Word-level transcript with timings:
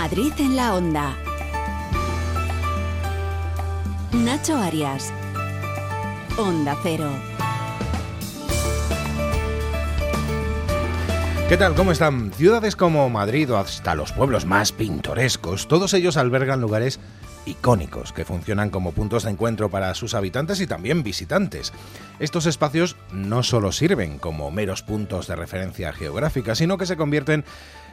Madrid 0.00 0.32
en 0.38 0.56
la 0.56 0.74
onda. 0.76 1.14
Nacho 4.12 4.56
Arias. 4.56 5.12
Onda 6.38 6.74
Cero. 6.82 7.10
¿Qué 11.50 11.56
tal? 11.58 11.74
¿Cómo 11.74 11.92
están? 11.92 12.32
Ciudades 12.32 12.76
como 12.76 13.10
Madrid 13.10 13.52
o 13.52 13.58
hasta 13.58 13.94
los 13.94 14.12
pueblos 14.12 14.46
más 14.46 14.72
pintorescos, 14.72 15.68
todos 15.68 15.92
ellos 15.92 16.16
albergan 16.16 16.62
lugares 16.62 16.98
icónicos 17.44 18.14
que 18.14 18.24
funcionan 18.24 18.70
como 18.70 18.92
puntos 18.92 19.24
de 19.24 19.32
encuentro 19.32 19.68
para 19.68 19.94
sus 19.94 20.14
habitantes 20.14 20.62
y 20.62 20.66
también 20.66 21.02
visitantes. 21.02 21.74
Estos 22.18 22.46
espacios 22.46 22.96
no 23.12 23.42
solo 23.42 23.70
sirven 23.70 24.18
como 24.18 24.50
meros 24.50 24.82
puntos 24.82 25.26
de 25.26 25.36
referencia 25.36 25.92
geográfica, 25.92 26.54
sino 26.54 26.78
que 26.78 26.86
se 26.86 26.96
convierten 26.96 27.44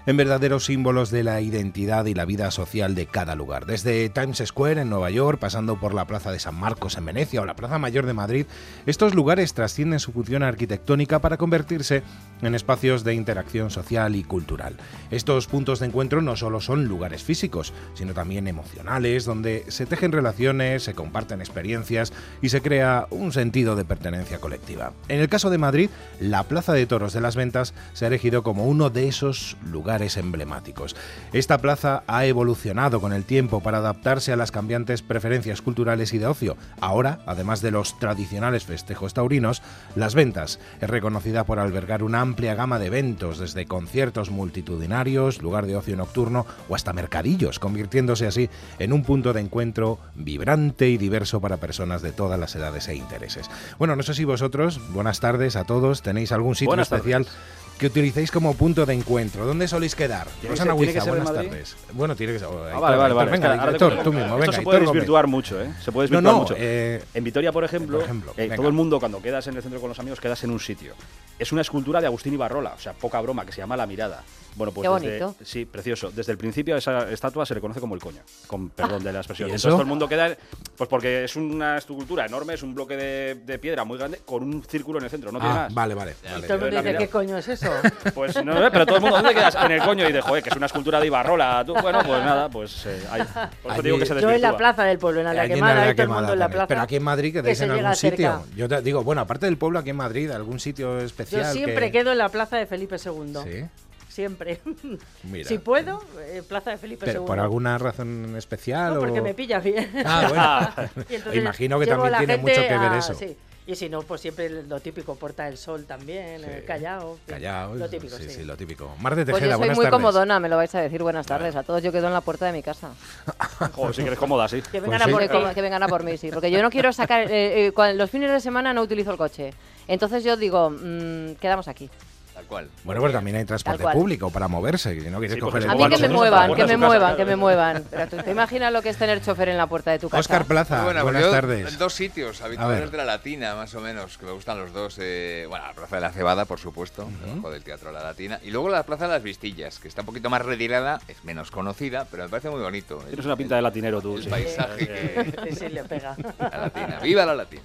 en 0.07 0.15
verdaderos 0.15 0.65
símbolos 0.65 1.11
de 1.11 1.21
la 1.21 1.41
identidad 1.41 2.05
y 2.05 2.13
la 2.13 2.23
vida 2.23 2.49
social 2.49 2.95
de 2.95 3.07
cada 3.07 3.35
lugar. 3.35 3.65
Desde 3.65 4.07
Times 4.07 4.41
Square 4.43 4.81
en 4.81 4.89
Nueva 4.89 5.09
York, 5.09 5.37
pasando 5.37 5.77
por 5.81 5.93
la 5.93 6.05
Plaza 6.05 6.31
de 6.31 6.39
San 6.39 6.55
Marcos 6.55 6.97
en 6.97 7.03
Venecia 7.03 7.41
o 7.41 7.45
la 7.45 7.57
Plaza 7.57 7.77
Mayor 7.77 8.05
de 8.05 8.13
Madrid, 8.13 8.45
estos 8.85 9.13
lugares 9.13 9.53
trascienden 9.53 9.99
su 9.99 10.13
función 10.13 10.43
arquitectónica 10.43 11.19
para 11.19 11.35
convertirse 11.35 12.03
en 12.41 12.55
espacios 12.55 13.03
de 13.03 13.15
interacción 13.15 13.69
social 13.69 14.15
y 14.15 14.23
cultural. 14.23 14.77
Estos 15.11 15.47
puntos 15.47 15.81
de 15.81 15.87
encuentro 15.87 16.21
no 16.21 16.37
solo 16.37 16.61
son 16.61 16.85
lugares 16.85 17.21
físicos, 17.23 17.73
sino 17.93 18.13
también 18.13 18.47
emocionales, 18.47 19.25
donde 19.25 19.65
se 19.67 19.85
tejen 19.85 20.13
relaciones, 20.13 20.83
se 20.83 20.93
comparten 20.93 21.41
experiencias 21.41 22.13
y 22.41 22.47
se 22.47 22.61
crea 22.61 23.07
un 23.09 23.33
sentido 23.33 23.75
de 23.75 23.83
pertenencia 23.83 24.39
colectiva. 24.39 24.93
En 25.09 25.19
el 25.19 25.27
caso 25.27 25.49
de 25.49 25.57
Madrid, 25.57 25.89
la 26.21 26.43
Plaza 26.43 26.71
de 26.71 26.85
Toros 26.85 27.11
de 27.11 27.19
las 27.19 27.35
Ventas 27.35 27.73
se 27.91 28.05
ha 28.05 28.07
elegido 28.07 28.41
como 28.41 28.67
uno 28.67 28.89
de 28.89 29.09
esos 29.09 29.57
lugares 29.69 29.96
emblemáticos. 30.17 30.95
Esta 31.33 31.57
plaza 31.57 32.03
ha 32.07 32.25
evolucionado 32.25 33.01
con 33.01 33.13
el 33.13 33.25
tiempo 33.25 33.61
para 33.61 33.79
adaptarse 33.79 34.31
a 34.31 34.35
las 34.35 34.51
cambiantes 34.51 35.01
preferencias 35.01 35.61
culturales 35.61 36.13
y 36.13 36.19
de 36.19 36.27
ocio. 36.27 36.55
Ahora, 36.79 37.19
además 37.25 37.61
de 37.61 37.71
los 37.71 37.97
tradicionales 37.99 38.65
festejos 38.65 39.13
taurinos, 39.13 39.61
Las 39.95 40.15
Ventas 40.15 40.59
es 40.79 40.89
reconocida 40.89 41.43
por 41.45 41.59
albergar 41.59 42.03
una 42.03 42.21
amplia 42.21 42.55
gama 42.55 42.79
de 42.79 42.87
eventos, 42.87 43.39
desde 43.39 43.65
conciertos 43.65 44.29
multitudinarios, 44.29 45.41
lugar 45.41 45.65
de 45.65 45.75
ocio 45.75 45.95
nocturno 45.95 46.45
o 46.69 46.75
hasta 46.75 46.93
mercadillos, 46.93 47.59
convirtiéndose 47.59 48.27
así 48.27 48.49
en 48.79 48.93
un 48.93 49.03
punto 49.03 49.33
de 49.33 49.41
encuentro 49.41 49.99
vibrante 50.15 50.89
y 50.89 50.97
diverso 50.97 51.41
para 51.41 51.57
personas 51.57 52.01
de 52.01 52.11
todas 52.11 52.39
las 52.39 52.55
edades 52.55 52.87
e 52.87 52.95
intereses. 52.95 53.49
Bueno, 53.79 53.95
no 53.95 54.03
sé 54.03 54.13
si 54.13 54.25
vosotros, 54.25 54.79
buenas 54.93 55.19
tardes 55.19 55.55
a 55.55 55.63
todos, 55.63 56.01
tenéis 56.01 56.31
algún 56.31 56.55
sitio 56.55 56.67
Buenas 56.67 56.91
especial 56.91 57.25
tardes. 57.25 57.66
Que 57.77 57.87
utilicéis 57.87 58.31
como 58.31 58.53
punto 58.55 58.85
de 58.85 58.93
encuentro. 58.93 59.45
¿Dónde 59.45 59.67
soléis 59.67 59.95
quedar? 59.95 60.25
¿Tiene 60.25 60.39
que 60.41 60.47
Rosana 60.49 60.75
tiene 60.75 60.93
Huiza, 60.93 61.05
buenas 61.09 61.33
tardes. 61.33 61.75
Bueno, 61.93 62.15
tiene 62.15 62.33
que 62.33 62.39
ser. 62.39 62.47
oh, 62.47 62.63
Ah, 62.65 62.79
vale, 62.79 62.97
vale, 62.97 63.13
vale. 63.13 63.31
Venga, 63.31 63.47
Es 63.47 63.53
que 63.53 63.59
ahora 63.59 63.71
Aitor, 63.73 63.97
te- 63.97 64.03
tú 64.03 64.13
mismo, 64.13 64.25
Esto 64.25 64.37
venga, 64.39 64.51
se 64.51 64.57
Aitor 64.59 64.63
puede 64.63 64.79
desvirtuar 64.79 65.27
mucho, 65.27 65.61
¿eh? 65.61 65.69
Se 65.83 65.91
puede 65.91 66.09
No, 66.09 66.17
desvirtuar 66.17 66.33
no, 66.35 66.39
mucho. 66.41 66.55
eh, 66.57 67.03
en 67.13 67.23
Vitoria, 67.23 67.51
por 67.51 67.63
ejemplo, 67.63 67.97
por 67.97 68.05
ejemplo, 68.05 68.33
eh, 68.35 68.49
todo 68.55 68.67
el 68.67 68.73
mundo 68.73 68.99
cuando 68.99 69.21
quedas 69.21 69.45
en 69.47 69.55
el 69.55 69.61
centro 69.61 69.79
con 69.79 69.89
los 69.89 69.99
amigos 69.99 70.19
quedas 70.19 70.43
en 70.43 70.51
un 70.51 70.59
sitio. 70.59 70.93
Es 71.37 71.51
una 71.51 71.61
escultura 71.61 72.01
de 72.01 72.07
Agustín 72.07 72.33
Ibarrola, 72.33 72.73
o 72.75 72.79
sea, 72.79 72.93
poca 72.93 73.21
broma, 73.21 73.45
que 73.45 73.51
se 73.51 73.59
llama 73.61 73.77
La 73.77 73.85
Mirada. 73.85 74.23
Bueno, 74.55 74.73
pues 74.73 74.89
Qué 74.89 74.95
desde- 74.95 75.19
bonito. 75.23 75.35
sí, 75.45 75.65
precioso. 75.65 76.09
Desde 76.09 76.31
el 76.31 76.37
principio 76.39 76.73
a 76.73 76.79
esa 76.79 77.11
estatua 77.11 77.45
se 77.45 77.53
le 77.53 77.61
conoce 77.61 77.79
como 77.79 77.93
el 77.93 78.01
coño, 78.01 78.21
con 78.47 78.69
perdón 78.71 79.03
de 79.03 79.13
la 79.13 79.19
expresión. 79.19 79.49
¿y 79.49 79.51
Entonces 79.51 79.67
eso? 79.67 79.75
todo 79.75 79.81
el 79.83 79.87
mundo 79.87 80.07
queda, 80.09 80.35
pues 80.75 80.89
porque 80.89 81.25
es 81.25 81.35
una 81.35 81.77
escultura 81.77 82.25
enorme, 82.25 82.55
es 82.55 82.63
un 82.63 82.73
bloque 82.73 82.97
de, 82.97 83.35
de 83.45 83.59
piedra 83.59 83.83
muy 83.83 83.99
grande 83.99 84.19
con 84.25 84.41
un 84.41 84.63
círculo 84.63 84.97
en 84.97 85.03
el 85.05 85.11
centro, 85.11 85.31
no 85.31 85.37
tiene 85.39 85.53
Ah, 85.53 85.57
más. 85.65 85.73
vale, 85.75 85.93
vale. 85.93 86.15
Y 86.23 86.41
todo 86.41 86.55
el 86.55 86.61
mundo 86.61 86.77
dice. 86.81 86.97
¿qué 86.97 87.07
coño 87.07 87.37
es 87.37 87.47
eso? 87.47 87.66
Pues 88.13 88.43
no, 88.43 88.65
eh, 88.65 88.69
pero 88.71 88.85
todo 88.85 88.95
el 88.97 89.01
mundo, 89.01 89.17
¿dónde 89.17 89.33
quedas? 89.33 89.55
En 89.55 89.71
el 89.71 89.81
coño 89.81 90.03
y 90.03 90.07
dice, 90.07 90.21
joder, 90.21 90.43
que 90.43 90.49
es 90.49 90.55
una 90.55 90.65
escultura 90.67 90.99
de 90.99 91.07
Ibarrola. 91.07 91.63
Tú, 91.65 91.73
bueno, 91.75 91.99
pues 92.05 92.23
nada, 92.23 92.49
pues 92.49 92.85
eh, 92.85 93.01
hay- 93.11 93.21
por 93.23 93.31
eso 93.41 93.49
Allí- 93.69 93.81
digo 93.83 93.99
que 93.99 94.05
se 94.05 94.21
Yo 94.21 94.29
en 94.31 94.41
la 94.41 94.57
plaza 94.57 94.83
del 94.83 94.97
pueblo, 94.97 95.21
en 95.21 95.35
la 95.35 95.45
en 95.45 95.53
quemada, 95.53 95.71
Aldea 95.73 95.89
ahí 95.89 95.95
todo 95.95 96.03
el 96.03 96.07
mundo 96.09 96.21
Quemada 96.21 96.33
en 96.33 96.39
la 96.39 96.45
también. 96.45 96.57
plaza. 96.57 96.67
Pero 96.67 96.81
aquí 96.81 96.95
en 96.95 97.03
Madrid 97.03 97.33
quedáis 97.33 97.57
que 97.57 97.63
en 97.65 97.69
se 97.69 97.75
llega 97.75 97.89
algún 97.89 97.95
sitio. 97.99 98.31
cerca. 98.43 98.55
Yo 98.55 98.67
te 98.69 98.81
digo, 98.81 99.03
bueno, 99.03 99.21
aparte 99.21 99.45
del 99.45 99.57
pueblo 99.57 99.79
aquí 99.79 99.89
en 99.91 99.95
Madrid, 99.97 100.31
algún 100.31 100.59
sitio 100.59 100.99
Yo 100.99 101.05
especial. 101.05 101.45
siempre 101.53 101.87
que- 101.87 101.99
quedo 101.99 102.11
en 102.11 102.17
la 102.17 102.29
plaza 102.29 102.57
de 102.57 102.65
Felipe 102.65 102.95
II. 103.03 103.33
Sí, 103.43 103.65
Siempre. 104.09 104.59
mira. 105.23 105.47
Si 105.47 105.59
puedo, 105.59 106.01
eh, 106.19 106.41
plaza 106.47 106.71
de 106.71 106.77
Felipe 106.77 107.05
Pero 107.05 107.21
II. 107.21 107.27
por 107.27 107.39
alguna 107.39 107.77
razón 107.77 108.33
especial 108.35 108.95
No, 108.95 108.99
porque 108.99 109.19
o- 109.19 109.23
me 109.23 109.35
pilla 109.35 109.59
bien. 109.59 109.91
Ah, 110.05 110.25
bueno. 110.27 110.89
Y 111.09 111.15
entonces 111.15 111.41
Imagino 111.41 111.79
que 111.79 111.85
llevo 111.85 112.03
también 112.03 112.11
la 112.13 112.17
tiene 112.17 112.33
gente 112.33 112.51
mucho 112.51 112.61
que 112.67 112.77
ver 112.79 112.91
a- 112.93 112.97
eso. 112.97 113.13
sí. 113.13 113.37
Y 113.67 113.75
si 113.75 113.89
no, 113.89 114.01
pues 114.01 114.21
siempre 114.21 114.49
lo 114.63 114.79
típico, 114.79 115.15
Puerta 115.15 115.43
del 115.43 115.57
Sol 115.57 115.83
también, 115.85 116.39
Sí. 116.41 116.47
el 116.49 116.63
Callao. 116.65 117.15
sí. 117.25 117.31
Callao, 117.33 117.75
Lo 117.75 117.89
típico, 117.89 118.15
sí, 118.15 118.23
sí. 118.23 118.29
sí, 118.29 118.43
lo 118.45 118.55
típico. 118.55 118.95
Mar 119.01 119.13
de 119.15 119.25
Pues 119.25 119.35
Tejeda, 119.35 119.51
yo 119.51 119.51
soy 119.51 119.59
buenas 119.59 119.75
muy 119.77 119.85
tardes. 119.85 119.97
comodona, 119.97 120.39
me 120.39 120.47
lo 120.47 120.55
vais 120.55 120.73
a 120.73 120.79
decir. 120.81 121.03
Buenas 121.03 121.25
tardes 121.27 121.53
a 121.55 121.63
todos. 121.63 121.83
Yo 121.83 121.91
quedo 121.91 122.07
en 122.07 122.13
la 122.13 122.21
puerta 122.21 122.45
de 122.45 122.53
mi 122.53 122.63
casa. 122.63 122.91
Joder, 123.75 123.93
si 123.93 124.01
quieres 124.01 124.17
cómoda, 124.17 124.47
sí. 124.47 124.61
Que 124.61 124.79
Pues 124.79 124.83
vengan 124.83 125.01
sí. 125.03 125.09
a 125.09 125.11
por 125.11 125.53
Que, 125.53 125.61
vengan 125.61 125.83
a 125.83 125.87
por 125.89 126.03
mí, 126.03 126.17
sí. 126.17 126.31
Porque 126.31 126.49
yo 126.49 126.61
no 126.61 126.69
quiero 126.69 126.93
sacar. 126.93 127.29
eh, 127.29 127.67
eh, 127.67 127.93
los 127.93 128.09
fines 128.09 128.31
de 128.31 128.39
semana 128.39 128.73
no 128.73 128.81
utilizo 128.83 129.11
el 129.11 129.17
coche. 129.17 129.53
Entonces 129.89 130.23
yo 130.23 130.37
digo, 130.37 130.69
mm, 130.69 131.35
quedamos 131.35 131.67
aquí. 131.67 131.89
Tal 132.37 132.45
cual. 132.45 132.69
Bueno, 132.83 133.01
pues 133.01 133.13
también 133.13 133.37
hay 133.37 133.45
transporte 133.45 133.83
público 133.93 134.29
para 134.29 134.47
moverse, 134.47 134.93
que 134.93 135.01
si 135.01 135.09
no 135.09 135.17
quieres 135.17 135.33
Sí, 135.33 135.39
coger 135.41 135.63
el 135.63 135.71
A 135.71 135.73
mí 135.73 135.89
que 135.89 135.97
me 135.97 136.07
muevan, 136.09 136.53
que 136.53 136.61
me 136.65 136.67
de 136.67 136.77
muevan, 136.77 137.15
que 137.17 137.25
me 137.25 137.35
muevan. 137.35 137.83
Pero 137.89 138.07
tú 138.09 138.17
te 138.17 138.29
imaginas 138.29 138.71
lo 138.71 138.83
que 138.83 138.89
es 138.89 138.97
tener 138.97 139.23
chofer 139.23 139.49
en 139.49 139.57
la 139.57 139.65
puerta 139.65 139.89
de 139.89 139.97
tu 139.97 140.07
casa. 140.07 140.19
Oscar 140.19 140.45
Plaza, 140.45 140.83
Bueno, 140.83 141.01
buenas 141.01 141.23
yo 141.23 141.31
tardes. 141.31 141.73
en 141.73 141.79
dos 141.79 141.95
sitios 141.95 142.39
ver. 142.47 142.91
de 142.91 142.97
la 142.97 143.05
Latina, 143.05 143.55
más 143.55 143.73
o 143.73 143.81
menos, 143.81 144.19
que 144.19 144.27
me 144.27 144.33
gustan 144.33 144.59
los 144.59 144.71
dos. 144.71 144.97
eh, 145.01 145.45
bueno, 145.49 145.65
la 145.65 145.73
Plaza 145.73 145.95
de 145.95 146.01
la 146.03 146.11
Cebada, 146.11 146.45
por 146.45 146.59
supuesto, 146.59 147.09
debajo 147.25 147.49
del 147.49 147.63
Teatro 147.63 147.91
La 147.91 148.03
Latina. 148.03 148.39
Y 148.43 148.51
luego 148.51 148.69
la 148.69 148.83
Plaza 148.83 149.07
de 149.07 149.13
las 149.13 149.23
Vistillas, 149.23 149.79
que 149.79 149.87
está 149.87 150.01
un 150.01 150.05
poquito 150.05 150.29
más 150.29 150.45
retirada, 150.45 151.01
es 151.07 151.23
menos 151.23 151.49
conocida, 151.49 152.05
pero 152.11 152.21
me 152.25 152.29
parece 152.29 152.51
muy 152.51 152.61
bonito. 152.61 152.97
Tienes 153.07 153.25
una 153.25 153.35
pinta 153.35 153.55
de 153.55 153.63
latinero 153.63 153.99
tú. 153.99 154.17
El 154.17 154.23
sí. 154.25 154.29
paisaje 154.29 154.87
que... 154.87 155.33
Sí, 155.49 155.55
sí, 155.55 155.69
le 155.69 155.83
pega. 155.85 156.15
La 156.37 156.49
Latina, 156.59 156.99
viva 157.01 157.25
la 157.25 157.33
Latina. 157.33 157.63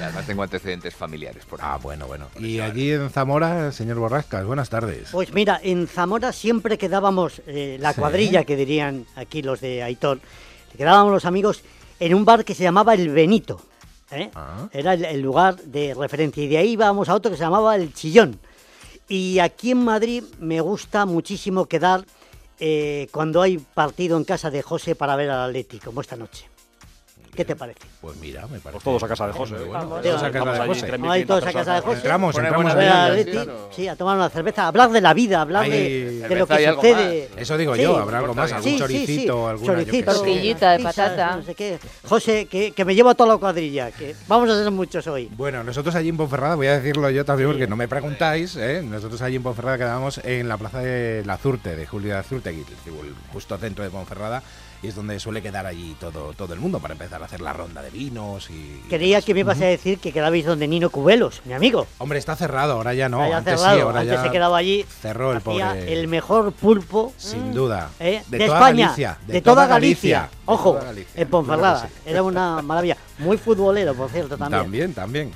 Y 0.00 0.02
además 0.02 0.26
tengo 0.26 0.42
antecedentes 0.42 0.92
familiares 0.92 1.44
por 1.44 1.60
ahí. 1.60 1.66
Ah, 1.70 1.78
bueno, 1.80 2.08
bueno. 2.08 2.26
Y 2.36 2.58
allí 2.58 2.90
en 2.90 3.10
Zamora, 3.10 3.70
señor 3.70 4.07
Borrascas, 4.08 4.46
buenas 4.46 4.70
tardes. 4.70 5.10
Pues 5.12 5.34
mira, 5.34 5.60
en 5.62 5.86
Zamora 5.86 6.32
siempre 6.32 6.78
quedábamos, 6.78 7.42
eh, 7.46 7.76
la 7.78 7.92
Sí. 7.92 8.00
cuadrilla 8.00 8.42
que 8.44 8.56
dirían 8.56 9.04
aquí 9.16 9.42
los 9.42 9.60
de 9.60 9.82
Aitor, 9.82 10.20
quedábamos 10.78 11.12
los 11.12 11.26
amigos 11.26 11.62
en 12.00 12.14
un 12.14 12.24
bar 12.24 12.42
que 12.46 12.54
se 12.54 12.62
llamaba 12.62 12.94
El 12.94 13.10
Benito. 13.10 13.60
¿eh? 14.10 14.30
Ah. 14.34 14.66
Era 14.72 14.94
el, 14.94 15.04
el 15.04 15.20
lugar 15.20 15.56
de 15.60 15.92
referencia. 15.92 16.42
Y 16.42 16.48
de 16.48 16.56
ahí 16.56 16.70
íbamos 16.70 17.10
a 17.10 17.14
otro 17.14 17.30
que 17.30 17.36
se 17.36 17.42
llamaba 17.42 17.76
El 17.76 17.92
Chillón. 17.92 18.40
Y 19.10 19.40
aquí 19.40 19.72
en 19.72 19.84
Madrid 19.84 20.24
me 20.40 20.62
gusta 20.62 21.04
muchísimo 21.04 21.66
quedar 21.66 22.06
eh, 22.60 23.08
cuando 23.12 23.42
hay 23.42 23.58
partido 23.58 24.16
en 24.16 24.24
casa 24.24 24.50
de 24.50 24.62
José 24.62 24.94
para 24.94 25.16
ver 25.16 25.28
al 25.28 25.50
Atlético, 25.50 25.84
como 25.90 26.00
esta 26.00 26.16
noche. 26.16 26.46
¿Qué 27.38 27.44
te 27.44 27.54
parece? 27.54 27.78
Pues 28.00 28.16
mira, 28.16 28.40
me 28.48 28.58
parece. 28.58 28.70
Pues 28.72 28.82
todos 28.82 29.00
a 29.04 29.06
casa 29.06 29.28
de 29.28 29.32
José. 29.32 29.54
Todos 29.54 30.22
a 30.24 30.30
casa 30.32 30.52
de 30.52 30.58
allí, 30.58 30.68
José. 30.68 30.86
3.500 30.92 31.10
Ahí 31.12 31.24
todos 31.24 31.42
a 31.42 31.44
personas. 31.46 31.54
casa 31.66 31.74
de 31.76 31.80
José. 31.82 31.96
Entramos, 31.98 32.36
entramos 32.36 32.72
A 32.72 32.74
ver 32.74 32.84
sí, 32.88 32.98
Atleti, 32.98 33.30
claro. 33.30 33.68
sí, 33.76 33.86
a 33.88 33.94
tomar 33.96 34.16
una 34.16 34.28
cerveza, 34.28 34.64
a 34.64 34.66
hablar 34.66 34.90
de 34.90 35.00
la 35.00 35.14
vida, 35.14 35.38
a 35.38 35.42
hablar 35.42 35.62
Ahí- 35.62 35.70
de, 35.70 36.28
de 36.28 36.34
lo 36.36 36.46
que 36.48 36.72
sucede. 36.74 37.28
Eso 37.36 37.56
digo 37.56 37.76
Sí. 37.76 37.82
yo, 37.82 37.96
habrá 37.96 38.18
algo 38.18 38.34
más, 38.34 38.50
algún 38.52 38.68
Sí, 38.72 38.76
choricito, 38.76 39.44
sí. 39.44 39.50
alguna 39.50 39.72
Choricito. 39.84 40.12
Tortillita 40.14 40.72
de 40.72 40.82
patata. 40.82 41.36
No 41.36 41.42
sé 41.44 41.54
qué. 41.54 41.78
José, 42.08 42.46
que, 42.46 42.72
que 42.72 42.84
me 42.84 42.96
llevo 42.96 43.10
a 43.10 43.14
toda 43.14 43.34
la 43.34 43.38
cuadrilla, 43.38 43.92
que 43.92 44.16
vamos 44.26 44.50
a 44.50 44.60
ser 44.60 44.72
muchos 44.72 45.06
hoy. 45.06 45.30
Bueno, 45.36 45.62
nosotros 45.62 45.94
allí 45.94 46.08
en 46.08 46.16
Ponferrada, 46.16 46.56
voy 46.56 46.66
a 46.66 46.80
decirlo 46.80 47.08
yo 47.10 47.24
también 47.24 47.50
porque 47.50 47.68
no 47.68 47.76
me 47.76 47.86
preguntáis, 47.86 48.56
¿eh? 48.56 48.82
nosotros 48.84 49.22
allí 49.22 49.36
en 49.36 49.44
Ponferrada 49.44 49.78
quedábamos 49.78 50.18
en 50.24 50.48
la 50.48 50.56
plaza 50.58 50.80
de 50.80 51.22
la 51.24 51.36
Zurte, 51.38 51.76
de 51.76 51.86
Julio 51.86 52.14
de 52.14 52.18
Azurte, 52.18 52.48
aquí, 52.50 52.64
digo, 52.84 53.00
el 53.04 53.14
justo 53.32 53.56
centro 53.58 53.84
de 53.84 53.90
Ponferrada, 53.90 54.42
y 54.82 54.88
es 54.88 54.94
donde 54.94 55.18
suele 55.18 55.42
quedar 55.42 55.66
allí 55.66 55.96
todo, 55.98 56.32
todo 56.34 56.54
el 56.54 56.60
mundo 56.60 56.78
para 56.78 56.92
empezar 56.92 57.20
a 57.22 57.24
hacer 57.24 57.40
la 57.40 57.52
ronda 57.52 57.82
de 57.82 57.90
vinos 57.90 58.48
y... 58.50 58.82
Creía 58.88 59.20
que 59.22 59.34
me 59.34 59.40
ibas 59.40 59.60
a 59.60 59.66
decir 59.66 59.98
que 59.98 60.12
quedabais 60.12 60.44
donde 60.44 60.68
Nino 60.68 60.90
Cubelos, 60.90 61.42
mi 61.44 61.52
amigo. 61.52 61.86
Hombre, 61.98 62.18
está 62.18 62.36
cerrado, 62.36 62.74
ahora 62.74 62.94
ya 62.94 63.08
no, 63.08 63.22
antes 63.22 63.58
cerrado, 63.58 63.76
sí, 63.76 63.82
ahora 63.82 64.00
antes 64.00 64.16
ya 64.16 64.22
se 64.22 64.30
quedaba 64.30 64.56
allí. 64.58 64.84
cerró 65.02 65.32
el 65.32 65.40
pobre... 65.40 65.92
el 65.92 66.08
mejor 66.08 66.52
pulpo 66.52 67.12
Sin 67.16 67.52
duda. 67.52 67.90
¿eh? 67.98 68.22
De 68.28 68.38
de, 68.38 68.46
toda 68.46 68.58
España, 68.58 68.86
Galicia, 68.86 69.18
de, 69.26 69.32
de 69.32 69.42
toda 69.42 69.54
toda 69.54 69.66
Galicia. 69.66 70.30
Ojo, 70.44 70.72
toda 70.74 70.84
Galicia, 70.84 71.20
en 71.20 71.28
Ponferrada. 71.28 71.80
claro 71.80 71.88
que 71.88 71.94
sí. 72.04 72.10
Era 72.10 72.22
una 72.22 72.62
maravilla. 72.62 72.96
Muy 73.18 73.36
futbolero, 73.36 73.94
por 73.94 74.10
cierto, 74.10 74.38
también. 74.38 74.62
También, 74.62 74.94
también. 74.94 75.32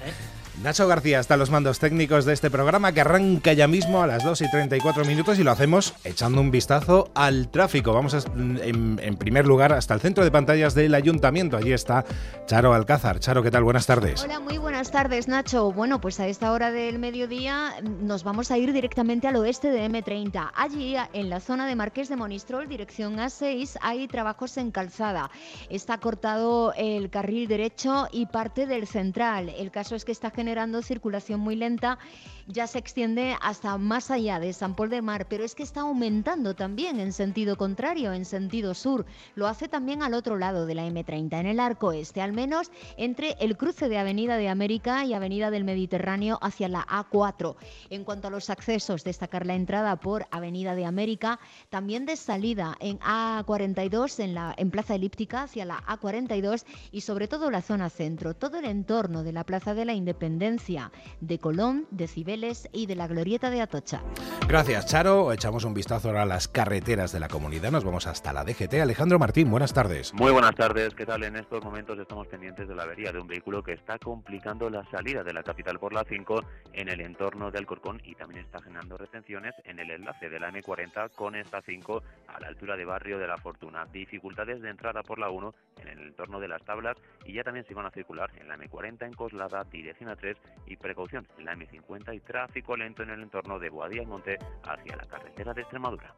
Nacho 0.62 0.86
García 0.86 1.18
está 1.18 1.36
los 1.36 1.50
mandos 1.50 1.80
técnicos 1.80 2.24
de 2.24 2.34
este 2.34 2.48
programa 2.48 2.92
que 2.92 3.00
arranca 3.00 3.52
ya 3.52 3.66
mismo 3.66 4.00
a 4.00 4.06
las 4.06 4.22
2 4.22 4.42
y 4.42 4.50
34 4.50 5.04
minutos 5.04 5.40
y 5.40 5.42
lo 5.42 5.50
hacemos 5.50 5.92
echando 6.04 6.40
un 6.40 6.52
vistazo 6.52 7.10
al 7.16 7.48
tráfico. 7.48 7.92
Vamos 7.92 8.14
en, 8.36 9.00
en 9.02 9.16
primer 9.16 9.44
lugar 9.44 9.72
hasta 9.72 9.94
el 9.94 10.00
centro 10.00 10.22
de 10.22 10.30
pantallas 10.30 10.76
del 10.76 10.94
ayuntamiento. 10.94 11.56
Allí 11.56 11.72
está 11.72 12.04
Charo 12.46 12.74
Alcázar. 12.74 13.18
Charo, 13.18 13.42
¿qué 13.42 13.50
tal? 13.50 13.64
Buenas 13.64 13.86
tardes. 13.86 14.22
Hola, 14.22 14.38
muy 14.38 14.56
buenas 14.56 14.92
tardes, 14.92 15.26
Nacho. 15.26 15.72
Bueno, 15.72 16.00
pues 16.00 16.20
a 16.20 16.28
esta 16.28 16.52
hora 16.52 16.70
del 16.70 17.00
mediodía 17.00 17.74
mm, 17.82 18.06
nos 18.06 18.22
vamos 18.22 18.52
a 18.52 18.58
ir 18.58 18.72
directamente 18.72 19.26
al 19.26 19.34
oeste 19.34 19.68
de 19.68 19.84
M30. 19.90 20.52
Allí, 20.54 20.94
en 21.12 21.28
la 21.28 21.40
zona 21.40 21.66
de 21.66 21.74
Marqués 21.74 22.08
de 22.08 22.14
Monistrol, 22.14 22.68
dirección 22.68 23.16
A6, 23.16 23.78
hay 23.80 24.06
trabajos 24.06 24.56
en 24.58 24.70
calzada. 24.70 25.28
Está 25.70 25.98
cortado 25.98 26.72
el 26.76 27.10
carril 27.10 27.48
derecho 27.48 28.06
y 28.12 28.26
parte 28.26 28.66
del 28.68 28.86
central. 28.86 29.48
El 29.48 29.72
caso 29.72 29.96
es 29.96 30.04
que 30.04 30.12
esta 30.12 30.30
gente 30.30 30.51
generando 30.52 30.82
circulación 30.82 31.40
muy 31.40 31.56
lenta 31.56 31.98
ya 32.46 32.66
se 32.66 32.78
extiende 32.78 33.36
hasta 33.40 33.78
más 33.78 34.10
allá 34.10 34.40
de 34.40 34.52
San 34.52 34.74
Pol 34.74 34.90
de 34.90 35.02
Mar, 35.02 35.26
pero 35.28 35.44
es 35.44 35.54
que 35.54 35.62
está 35.62 35.82
aumentando 35.82 36.54
también 36.54 37.00
en 37.00 37.12
sentido 37.12 37.56
contrario, 37.56 38.12
en 38.12 38.24
sentido 38.24 38.74
sur. 38.74 39.06
Lo 39.34 39.46
hace 39.46 39.68
también 39.68 40.02
al 40.02 40.14
otro 40.14 40.38
lado 40.38 40.66
de 40.66 40.74
la 40.74 40.86
M30, 40.86 41.40
en 41.40 41.46
el 41.46 41.60
arco 41.60 41.92
este, 41.92 42.20
al 42.20 42.32
menos 42.32 42.70
entre 42.96 43.36
el 43.40 43.56
cruce 43.56 43.88
de 43.88 43.98
Avenida 43.98 44.36
de 44.36 44.48
América 44.48 45.04
y 45.04 45.14
Avenida 45.14 45.50
del 45.50 45.64
Mediterráneo 45.64 46.38
hacia 46.42 46.68
la 46.68 46.86
A4. 46.86 47.56
En 47.90 48.04
cuanto 48.04 48.28
a 48.28 48.30
los 48.30 48.50
accesos, 48.50 49.04
destacar 49.04 49.46
la 49.46 49.54
entrada 49.54 49.96
por 49.96 50.26
Avenida 50.30 50.74
de 50.74 50.84
América, 50.84 51.38
también 51.70 52.06
de 52.06 52.16
salida 52.16 52.76
en 52.80 52.98
A42, 53.00 54.22
en, 54.22 54.34
la, 54.34 54.54
en 54.56 54.70
Plaza 54.70 54.94
Elíptica 54.94 55.42
hacia 55.44 55.64
la 55.64 55.82
A42 55.86 56.64
y 56.90 57.02
sobre 57.02 57.28
todo 57.28 57.50
la 57.50 57.62
zona 57.62 57.90
centro, 57.90 58.34
todo 58.34 58.58
el 58.58 58.64
entorno 58.64 59.22
de 59.22 59.32
la 59.32 59.44
Plaza 59.44 59.74
de 59.74 59.84
la 59.84 59.94
Independencia, 59.94 60.92
de 61.20 61.38
Colón, 61.38 61.86
de 61.90 62.08
Cibeles 62.32 62.66
y 62.72 62.86
de 62.86 62.96
la 62.96 63.06
Glorieta 63.08 63.50
de 63.50 63.60
Atocha. 63.60 64.00
Gracias, 64.48 64.86
Charo. 64.86 65.32
Echamos 65.32 65.64
un 65.64 65.74
vistazo 65.74 66.08
ahora 66.08 66.22
a 66.22 66.26
las 66.26 66.48
carreteras 66.48 67.12
de 67.12 67.20
la 67.20 67.28
comunidad. 67.28 67.70
Nos 67.70 67.84
vamos 67.84 68.06
hasta 68.06 68.32
la 68.32 68.42
DGT. 68.42 68.74
Alejandro 68.80 69.18
Martín, 69.18 69.50
buenas 69.50 69.74
tardes. 69.74 70.14
Muy 70.14 70.32
buenas 70.32 70.54
tardes. 70.54 70.94
¿Qué 70.94 71.04
tal? 71.04 71.24
En 71.24 71.36
estos 71.36 71.62
momentos 71.62 71.98
estamos 71.98 72.26
pendientes 72.28 72.66
de 72.66 72.74
la 72.74 72.84
avería 72.84 73.12
de 73.12 73.20
un 73.20 73.26
vehículo 73.26 73.62
que 73.62 73.72
está 73.72 73.98
complicando 73.98 74.70
la 74.70 74.82
salida 74.90 75.22
de 75.22 75.34
la 75.34 75.42
capital 75.42 75.78
por 75.78 75.92
la 75.92 76.04
5 76.04 76.42
en 76.72 76.88
el 76.88 77.02
entorno 77.02 77.50
de 77.50 77.58
Alcorcón 77.58 78.00
y 78.02 78.14
también 78.14 78.44
está 78.44 78.62
generando 78.62 78.96
retenciones 78.96 79.54
en 79.64 79.78
el 79.78 79.90
enlace 79.90 80.30
de 80.30 80.40
la 80.40 80.50
M40 80.50 81.10
con 81.14 81.36
esta 81.36 81.60
5 81.60 82.02
a 82.28 82.40
la 82.40 82.48
altura 82.48 82.76
de 82.76 82.86
Barrio 82.86 83.18
de 83.18 83.26
la 83.26 83.36
Fortuna. 83.36 83.86
Dificultades 83.92 84.62
de 84.62 84.70
entrada 84.70 85.02
por 85.02 85.18
la 85.18 85.28
1 85.28 85.54
en 85.82 85.88
el 85.88 85.98
entorno 86.00 86.40
de 86.40 86.48
las 86.48 86.62
tablas 86.64 86.96
y 87.26 87.34
ya 87.34 87.44
también 87.44 87.66
se 87.66 87.74
van 87.74 87.86
a 87.86 87.90
circular 87.90 88.30
en 88.40 88.48
la 88.48 88.56
M40 88.56 89.04
en 89.04 89.12
Coslada, 89.12 89.64
dirección 89.64 90.08
a 90.08 90.16
3 90.16 90.36
y 90.66 90.76
precaución 90.76 91.26
en 91.38 91.44
la 91.44 91.54
M50 91.54 92.14
y 92.14 92.21
tráfico 92.22 92.76
lento 92.76 93.02
en 93.02 93.10
el 93.10 93.22
entorno 93.22 93.58
de 93.58 93.70
Boadía 93.70 94.02
y 94.02 94.06
Monte 94.06 94.38
hacia 94.64 94.96
la 94.96 95.04
carretera 95.04 95.52
de 95.54 95.62
Extremadura. 95.62 96.14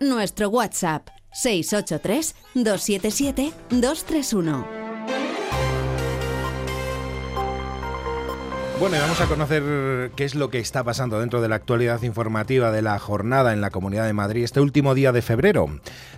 Nuestro 0.00 0.48
WhatsApp 0.48 1.08
683 1.32 2.34
277 2.54 3.52
231. 3.70 4.91
Bueno, 8.80 8.96
y 8.96 9.00
vamos 9.00 9.20
a 9.20 9.26
conocer 9.26 10.10
qué 10.16 10.24
es 10.24 10.34
lo 10.34 10.50
que 10.50 10.58
está 10.58 10.82
pasando 10.82 11.20
dentro 11.20 11.40
de 11.40 11.48
la 11.48 11.54
actualidad 11.54 12.02
informativa 12.02 12.72
de 12.72 12.82
la 12.82 12.98
jornada 12.98 13.52
en 13.52 13.60
la 13.60 13.70
Comunidad 13.70 14.06
de 14.06 14.12
Madrid 14.12 14.42
este 14.42 14.60
último 14.60 14.94
día 14.94 15.12
de 15.12 15.22
febrero. 15.22 15.66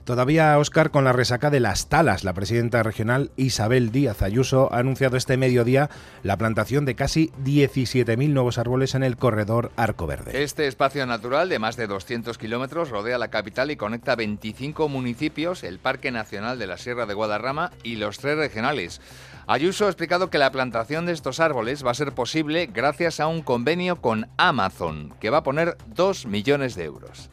Todavía 0.05 0.59
Óscar 0.59 0.91
con 0.91 1.05
la 1.05 1.12
resaca 1.12 1.51
de 1.51 1.61
las 1.61 1.89
talas. 1.89 2.25
La 2.25 2.33
presidenta 2.33 2.83
regional 2.83 3.33
Isabel 3.37 3.93
Díaz 3.93 4.23
Ayuso 4.23 4.73
ha 4.73 4.79
anunciado 4.79 5.19
este 5.19 5.37
mediodía 5.37 5.91
la 6.23 6.39
plantación 6.39 6.87
de 6.87 6.95
casi 6.95 7.33
17.000 7.45 8.31
nuevos 8.31 8.56
árboles 8.56 8.95
en 8.95 9.03
el 9.03 9.19
corredor 9.19 9.71
Arco 9.77 10.06
Verde. 10.06 10.43
Este 10.43 10.67
espacio 10.67 11.05
natural 11.05 11.51
de 11.51 11.59
más 11.59 11.77
de 11.77 11.87
200 11.87 12.39
kilómetros 12.39 12.89
rodea 12.89 13.19
la 13.19 13.29
capital 13.29 13.73
y 13.73 13.77
conecta 13.77 14.17
25 14.17 14.89
municipios, 14.89 15.65
el 15.65 15.79
Parque 15.79 16.11
Nacional 16.11 16.59
de 16.59 16.67
la 16.67 16.79
Sierra 16.79 17.05
de 17.05 17.15
Guadarrama 17.15 17.73
y 17.83 17.97
los 17.97 18.19
tres 18.19 18.39
regionales. 18.39 19.03
Ayuso 19.46 19.85
ha 19.85 19.88
explicado 19.88 20.31
que 20.31 20.38
la 20.38 20.50
plantación 20.50 21.05
de 21.05 21.12
estos 21.12 21.38
árboles 21.38 21.85
va 21.85 21.91
a 21.91 21.94
ser 21.94 22.12
posible 22.12 22.64
gracias 22.67 23.20
a 23.20 23.26
un 23.26 23.43
convenio 23.43 24.00
con 24.00 24.26
Amazon, 24.38 25.14
que 25.20 25.29
va 25.29 25.38
a 25.38 25.43
poner 25.43 25.76
2 25.94 26.25
millones 26.25 26.76
de 26.76 26.85
euros. 26.85 27.29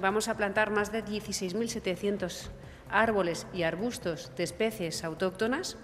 Vamos 0.00 0.28
a 0.28 0.36
plantar 0.36 0.70
más 0.70 0.92
de 0.92 1.04
16.700 1.04 2.50
árboles 2.88 3.48
y 3.52 3.64
arbustos 3.64 4.30
de 4.36 4.44
especies 4.44 5.02
autóctonas 5.02 5.76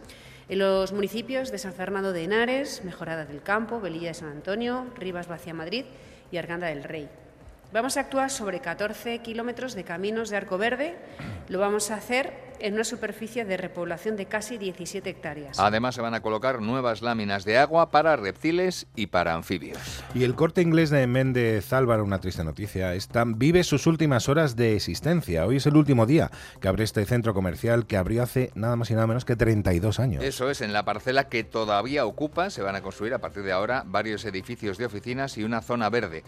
en 0.49 0.61
los 0.61 0.93
municipios 0.93 1.50
de 1.50 1.58
San 1.58 1.73
Fernando 1.73 2.12
de 2.12 2.25
Henares, 2.25 2.84
Mejorada 2.84 3.25
del 3.25 3.43
Campo, 3.43 3.81
Velilla 3.81 4.08
de 4.08 4.14
San 4.14 4.29
Antonio, 4.29 4.87
Rivas 4.96 5.26
Vacia 5.26 5.52
Madrid 5.52 5.84
y 6.31 6.37
Arganda 6.37 6.69
del 6.69 6.84
Rey. 6.84 7.08
Vamos 7.73 7.96
a 7.96 8.00
actuar 8.00 8.31
sobre 8.31 8.61
14 8.61 9.19
kilómetros 9.20 9.75
de 9.75 9.82
caminos 9.82 10.29
de 10.29 10.37
arco 10.37 10.58
verde. 10.58 10.94
Lo 11.49 11.58
vamos 11.58 11.90
a 11.90 11.94
hacer 11.94 12.52
en 12.62 12.75
una 12.75 12.85
superficie 12.85 13.44
de 13.44 13.56
repoblación 13.56 14.17
de 14.17 14.26
casi 14.26 14.56
17 14.56 15.11
hectáreas. 15.11 15.59
Además, 15.59 15.97
se 15.97 16.00
van 16.00 16.14
a 16.14 16.23
colocar 16.23 16.62
nuevas 16.62 17.03
láminas 17.03 17.44
de 17.44 17.59
agua 17.59 17.91
para 17.91 18.14
reptiles 18.14 18.87
y 18.94 19.09
para 19.09 19.35
anfibios. 19.35 19.79
Y 20.14 20.23
el 20.23 20.37
corte 20.37 20.62
inglés 20.62 20.91
de 20.91 21.05
Méndez 21.09 21.73
Álvaro, 21.73 22.05
una 22.05 22.20
triste 22.20 22.44
noticia, 22.44 22.94
está, 22.94 23.25
vive 23.26 23.64
sus 23.64 23.88
últimas 23.88 24.29
horas 24.29 24.55
de 24.55 24.76
existencia. 24.76 25.44
Hoy 25.44 25.56
es 25.56 25.67
el 25.67 25.76
último 25.76 26.06
día 26.06 26.31
que 26.61 26.69
abre 26.69 26.85
este 26.85 27.05
centro 27.05 27.35
comercial 27.35 27.87
que 27.87 27.97
abrió 27.97 28.23
hace 28.23 28.53
nada 28.55 28.76
más 28.76 28.91
y 28.91 28.94
nada 28.94 29.08
menos 29.08 29.25
que 29.25 29.35
32 29.35 29.99
años. 29.99 30.23
Eso 30.23 30.49
es, 30.49 30.61
en 30.61 30.73
la 30.73 30.85
parcela 30.85 31.29
que 31.29 31.43
todavía 31.43 32.06
ocupa, 32.06 32.50
se 32.50 32.62
van 32.62 32.76
a 32.76 32.82
construir 32.82 33.12
a 33.12 33.19
partir 33.19 33.43
de 33.43 33.50
ahora 33.50 33.82
varios 33.85 34.25
edificios 34.25 34.79
de 34.79 34.87
oficinas 34.87 35.37
y 35.37 35.43
una 35.43 35.62
zona 35.62 35.91
verde. 35.91 36.23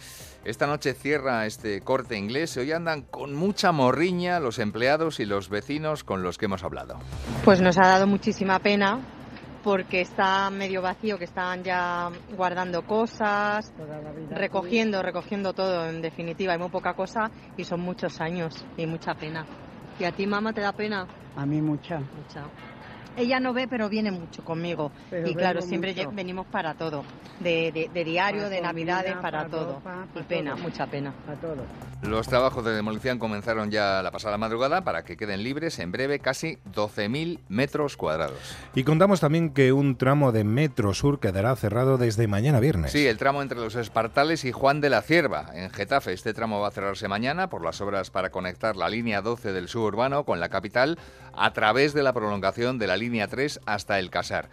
Esta 0.44 0.66
noche 0.66 0.94
cierra 0.94 1.46
este 1.46 1.80
corte 1.82 2.16
inglés. 2.16 2.56
Hoy 2.56 2.72
andan 2.72 3.02
con 3.02 3.34
mucha 3.34 3.70
morriña 3.70 4.40
los 4.40 4.58
empleados 4.58 5.20
y 5.20 5.26
los 5.26 5.48
vecinos 5.48 6.02
con 6.02 6.23
los 6.24 6.38
que 6.38 6.46
hemos 6.46 6.64
hablado. 6.64 6.98
Pues 7.44 7.60
nos 7.60 7.78
ha 7.78 7.82
dado 7.82 8.06
muchísima 8.06 8.58
pena 8.58 9.00
porque 9.62 10.02
está 10.02 10.50
medio 10.50 10.82
vacío, 10.82 11.16
que 11.18 11.24
están 11.24 11.64
ya 11.64 12.10
guardando 12.36 12.82
cosas, 12.82 13.72
recogiendo, 14.30 15.02
recogiendo 15.02 15.54
todo, 15.54 15.88
en 15.88 16.02
definitiva, 16.02 16.52
hay 16.52 16.58
muy 16.58 16.68
poca 16.68 16.92
cosa 16.92 17.30
y 17.56 17.64
son 17.64 17.80
muchos 17.80 18.20
años 18.20 18.64
y 18.76 18.86
mucha 18.86 19.14
pena. 19.14 19.46
¿Y 19.98 20.04
a 20.04 20.12
ti, 20.12 20.26
mamá, 20.26 20.52
te 20.52 20.60
da 20.60 20.72
pena? 20.72 21.06
A 21.36 21.46
mí 21.46 21.62
mucha. 21.62 21.98
Mucha. 21.98 22.44
Ella 23.16 23.40
no 23.40 23.52
ve, 23.52 23.68
pero 23.68 23.88
viene 23.88 24.10
mucho 24.10 24.44
conmigo. 24.44 24.90
Pero 25.10 25.28
y 25.28 25.34
claro, 25.34 25.62
siempre 25.62 25.94
mucho. 25.94 26.10
venimos 26.12 26.46
para 26.46 26.74
todo. 26.74 27.04
De, 27.40 27.72
de- 27.72 27.90
de 27.92 28.04
diario, 28.04 28.42
Para 28.42 28.54
de 28.54 28.60
navidades, 28.60 29.12
para, 29.14 29.22
para 29.38 29.48
todo. 29.48 29.72
ropa, 29.74 30.06
y 30.10 30.14
para 30.14 30.26
pena, 30.28 30.54
todo. 30.54 30.62
mucha 30.62 30.86
pena. 30.86 31.14
Todo. 31.40 31.56
Los 32.02 32.28
trabajos 32.28 32.64
de 32.64 32.72
demolición 32.74 33.18
comenzaron 33.18 33.70
ya 33.70 34.02
la 34.02 34.10
pasada 34.10 34.36
madrugada 34.36 34.82
para 34.84 35.04
que 35.04 35.16
queden 35.16 35.42
libres 35.42 35.78
en 35.78 35.90
breve 35.90 36.18
casi 36.18 36.58
12.000 36.74 37.38
metros 37.48 37.96
cuadrados. 37.96 38.38
Y 38.74 38.84
contamos 38.84 39.20
también 39.20 39.50
que 39.54 39.72
un 39.72 39.96
tramo 39.96 40.30
de 40.30 40.44
Metro 40.44 40.92
Sur 40.92 41.18
quedará 41.18 41.56
cerrado 41.56 41.96
desde 41.96 42.26
mañana 42.28 42.60
viernes. 42.60 42.92
Sí, 42.92 43.06
el 43.06 43.16
tramo 43.16 43.40
entre 43.42 43.58
los 43.58 43.74
Espartales 43.74 44.44
y 44.44 44.52
Juan 44.52 44.80
de 44.82 44.90
la 44.90 45.00
Cierva, 45.02 45.46
en 45.54 45.70
Getafe. 45.70 46.12
Este 46.12 46.34
tramo 46.34 46.60
va 46.60 46.68
a 46.68 46.72
cerrarse 46.72 47.08
mañana 47.08 47.48
por 47.48 47.64
las 47.64 47.80
obras 47.80 48.10
para 48.10 48.30
conectar 48.30 48.76
la 48.76 48.88
línea 48.90 49.22
12 49.22 49.52
del 49.52 49.68
suburbano 49.68 50.24
con 50.24 50.40
la 50.40 50.50
capital 50.50 50.98
a 51.36 51.52
través 51.52 51.94
de 51.94 52.02
la 52.02 52.12
prolongación 52.12 52.78
de 52.78 52.86
la 52.86 52.96
línea 52.96 53.03
3 53.10 53.60
hasta 53.66 53.98
el 53.98 54.10
Casar. 54.10 54.48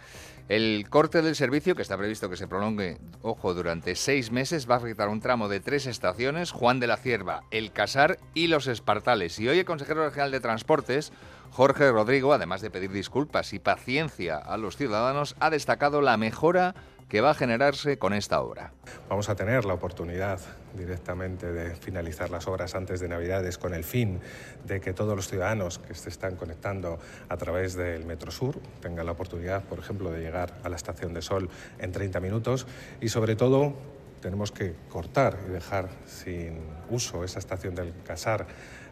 El 0.48 0.86
corte 0.90 1.22
del 1.22 1.36
servicio, 1.36 1.74
que 1.74 1.82
está 1.82 1.96
previsto 1.96 2.28
que 2.28 2.36
se 2.36 2.48
prolongue, 2.48 2.98
ojo, 3.22 3.54
durante 3.54 3.94
seis 3.94 4.32
meses, 4.32 4.68
va 4.68 4.74
a 4.74 4.78
afectar 4.78 5.08
un 5.08 5.20
tramo 5.20 5.48
de 5.48 5.60
tres 5.60 5.86
estaciones, 5.86 6.50
Juan 6.50 6.80
de 6.80 6.88
la 6.88 6.96
Cierva, 6.96 7.44
El 7.50 7.72
Casar 7.72 8.18
y 8.34 8.48
Los 8.48 8.66
Espartales. 8.66 9.38
Y 9.38 9.48
hoy 9.48 9.60
el 9.60 9.64
consejero 9.64 10.04
regional 10.04 10.30
de 10.30 10.40
Transportes, 10.40 11.12
Jorge 11.52 11.90
Rodrigo, 11.90 12.32
además 12.32 12.60
de 12.60 12.70
pedir 12.70 12.90
disculpas 12.90 13.52
y 13.52 13.60
paciencia 13.60 14.36
a 14.36 14.56
los 14.56 14.76
ciudadanos, 14.76 15.36
ha 15.38 15.48
destacado 15.48 16.00
la 16.02 16.16
mejora 16.16 16.74
que 17.12 17.20
va 17.20 17.32
a 17.32 17.34
generarse 17.34 17.98
con 17.98 18.14
esta 18.14 18.40
obra. 18.40 18.72
Vamos 19.10 19.28
a 19.28 19.36
tener 19.36 19.66
la 19.66 19.74
oportunidad 19.74 20.40
directamente 20.74 21.52
de 21.52 21.76
finalizar 21.76 22.30
las 22.30 22.46
obras 22.46 22.74
antes 22.74 23.00
de 23.00 23.08
Navidades 23.08 23.58
con 23.58 23.74
el 23.74 23.84
fin 23.84 24.18
de 24.64 24.80
que 24.80 24.94
todos 24.94 25.14
los 25.14 25.28
ciudadanos 25.28 25.78
que 25.78 25.94
se 25.94 26.08
están 26.08 26.36
conectando 26.36 26.98
a 27.28 27.36
través 27.36 27.74
del 27.74 28.06
Metro 28.06 28.30
Sur 28.30 28.58
tengan 28.80 29.04
la 29.04 29.12
oportunidad, 29.12 29.62
por 29.62 29.78
ejemplo, 29.78 30.10
de 30.10 30.22
llegar 30.22 30.54
a 30.64 30.70
la 30.70 30.76
Estación 30.76 31.12
de 31.12 31.20
Sol 31.20 31.50
en 31.78 31.92
30 31.92 32.18
minutos 32.20 32.66
y 33.02 33.10
sobre 33.10 33.36
todo 33.36 33.74
tenemos 34.22 34.50
que 34.50 34.74
cortar 34.88 35.36
y 35.46 35.50
dejar 35.50 35.90
sin 36.06 36.60
uso 36.88 37.24
esa 37.24 37.40
estación 37.40 37.74
del 37.74 37.92
Casar 38.06 38.46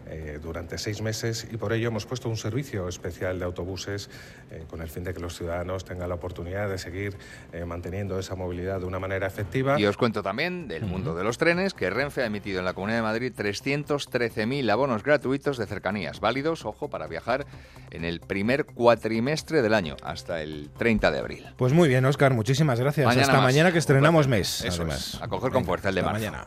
eh, 0.07 0.38
durante 0.42 0.78
seis 0.78 1.02
meses 1.02 1.47
y 1.50 1.57
por 1.57 1.73
ello 1.73 1.88
hemos 1.88 2.07
puesto 2.07 2.28
un 2.28 2.37
servicio 2.37 2.88
especial 2.88 3.38
de 3.38 3.45
autobuses 3.45 4.11
eh, 4.50 4.64
con 4.69 4.83
el 4.83 4.88
fin 4.88 5.04
de 5.04 5.14
que 5.14 5.21
los 5.21 5.37
ciudadanos 5.37 5.85
tengan 5.85 6.09
la 6.09 6.14
oportunidad 6.16 6.69
de 6.69 6.78
seguir 6.78 7.16
eh, 7.52 7.64
manteniendo 7.64 8.19
esa 8.19 8.35
movilidad 8.35 8.80
de 8.80 8.87
una 8.87 8.99
manera 8.99 9.26
efectiva. 9.26 9.78
Y 9.78 9.87
os 9.87 9.97
cuento 9.97 10.23
también 10.23 10.69
del 10.69 10.85
mundo 10.85 11.14
de 11.14 11.25
los 11.25 11.38
trenes 11.38 11.75
que 11.75 11.90
Renfe 11.90 12.23
ha 12.23 12.26
emitido 12.26 12.59
en 12.59 12.64
la 12.64 12.73
Comunidad 12.73 12.99
de 12.99 13.02
Madrid 13.02 13.33
313.000 13.37 14.71
abonos 14.71 15.02
gratuitos 15.02 15.59
de 15.59 15.66
cercanías, 15.66 16.21
válidos, 16.21 16.64
ojo, 16.64 16.88
para 16.88 17.07
viajar 17.07 17.47
en 17.90 18.04
el 18.04 18.21
primer 18.21 18.66
cuatrimestre 18.66 19.62
del 19.62 19.75
año, 19.75 19.97
hasta 20.02 20.42
el 20.42 20.71
30 20.76 21.11
de 21.11 21.19
abril. 21.19 21.47
Pues 21.57 21.73
muy 21.73 21.88
bien, 21.88 22.04
Óscar, 22.04 22.35
muchísimas 22.35 22.80
gracias. 22.80 23.07
Mañana 23.07 23.23
Hasta 23.23 23.35
más. 23.35 23.45
mañana 23.45 23.73
que 23.73 23.78
estrenamos 23.78 24.28
mes. 24.28 24.64
Eso 24.64 24.83
además. 24.83 25.14
es, 25.14 25.23
a 25.23 25.28
coger 25.28 25.52
con 25.52 25.64
fuerza 25.64 25.88
el 25.90 25.95
de 25.97 26.02
mañana. 26.02 26.47